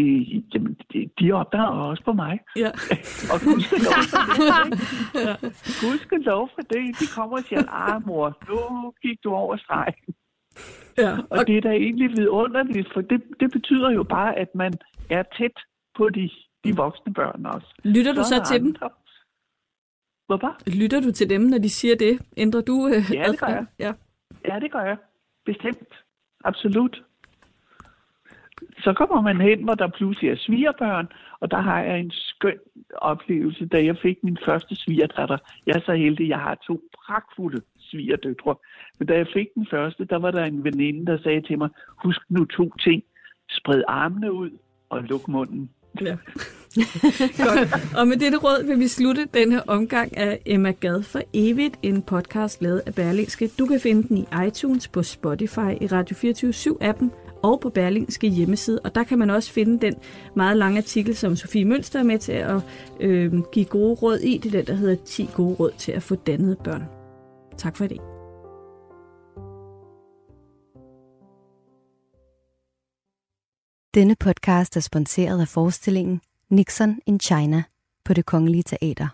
[0.53, 2.39] jamen, det, de opdager også på mig.
[2.55, 2.71] Ja.
[3.33, 4.79] og gudskelov for det.
[5.27, 5.35] ja.
[5.81, 6.99] Gudskelov for det.
[6.99, 10.15] De kommer og siger, ah mor, nu gik du over stregen.
[10.97, 11.11] Ja.
[11.17, 14.73] Og, og det er da egentlig vidunderligt, for det, det betyder jo bare, at man
[15.09, 15.57] er tæt
[15.97, 16.29] på de,
[16.63, 17.67] de voksne børn også.
[17.83, 18.89] Lytter du så, så til andre.
[18.89, 18.91] dem?
[20.27, 20.57] Hvorfor?
[20.79, 22.19] Lytter du til dem, når de siger det?
[22.37, 23.65] Ændrer du øh, Ja, det gør jeg.
[23.79, 23.93] Ja.
[24.47, 24.97] ja, det gør jeg.
[25.45, 25.93] Bestemt.
[26.43, 27.03] Absolut
[28.83, 31.07] så kommer man hen, hvor der pludselig er svigerbørn,
[31.39, 32.59] og der har jeg en skøn
[32.95, 35.37] oplevelse, da jeg fik min første svigerdatter.
[35.65, 38.55] Jeg er så heldig, jeg har to pragtfulde svigerdøtre.
[38.99, 41.69] Men da jeg fik den første, der var der en veninde, der sagde til mig,
[42.03, 43.03] husk nu to ting.
[43.49, 44.49] Spred armene ud
[44.89, 45.69] og luk munden.
[46.01, 46.17] Ja.
[47.45, 47.97] Godt.
[47.97, 52.01] Og med dette råd vil vi slutte denne omgang af Emma Gad for evigt, en
[52.01, 53.49] podcast lavet af Berlingske.
[53.59, 57.11] Du kan finde den i iTunes, på Spotify, i Radio 24 appen
[57.43, 58.79] og på Berlingske hjemmeside.
[58.83, 59.95] Og der kan man også finde den
[60.35, 62.61] meget lange artikel, som Sofie Mønster er med til at
[62.99, 64.37] øh, give gode råd i.
[64.37, 66.83] Det er den, der hedder 10 gode råd til at få dannede børn.
[67.57, 67.97] Tak for det.
[73.93, 77.63] Denne podcast er sponsoreret af forestillingen Nixon in China
[78.05, 79.07] på det Kongelige Teater.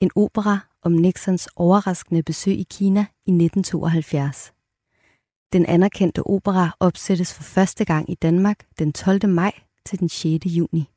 [0.00, 4.55] En opera om Nixons overraskende besøg i Kina i 1972.
[5.52, 9.28] Den anerkendte opera opsættes for første gang i Danmark den 12.
[9.28, 9.52] maj
[9.84, 10.46] til den 6.
[10.46, 10.95] juni.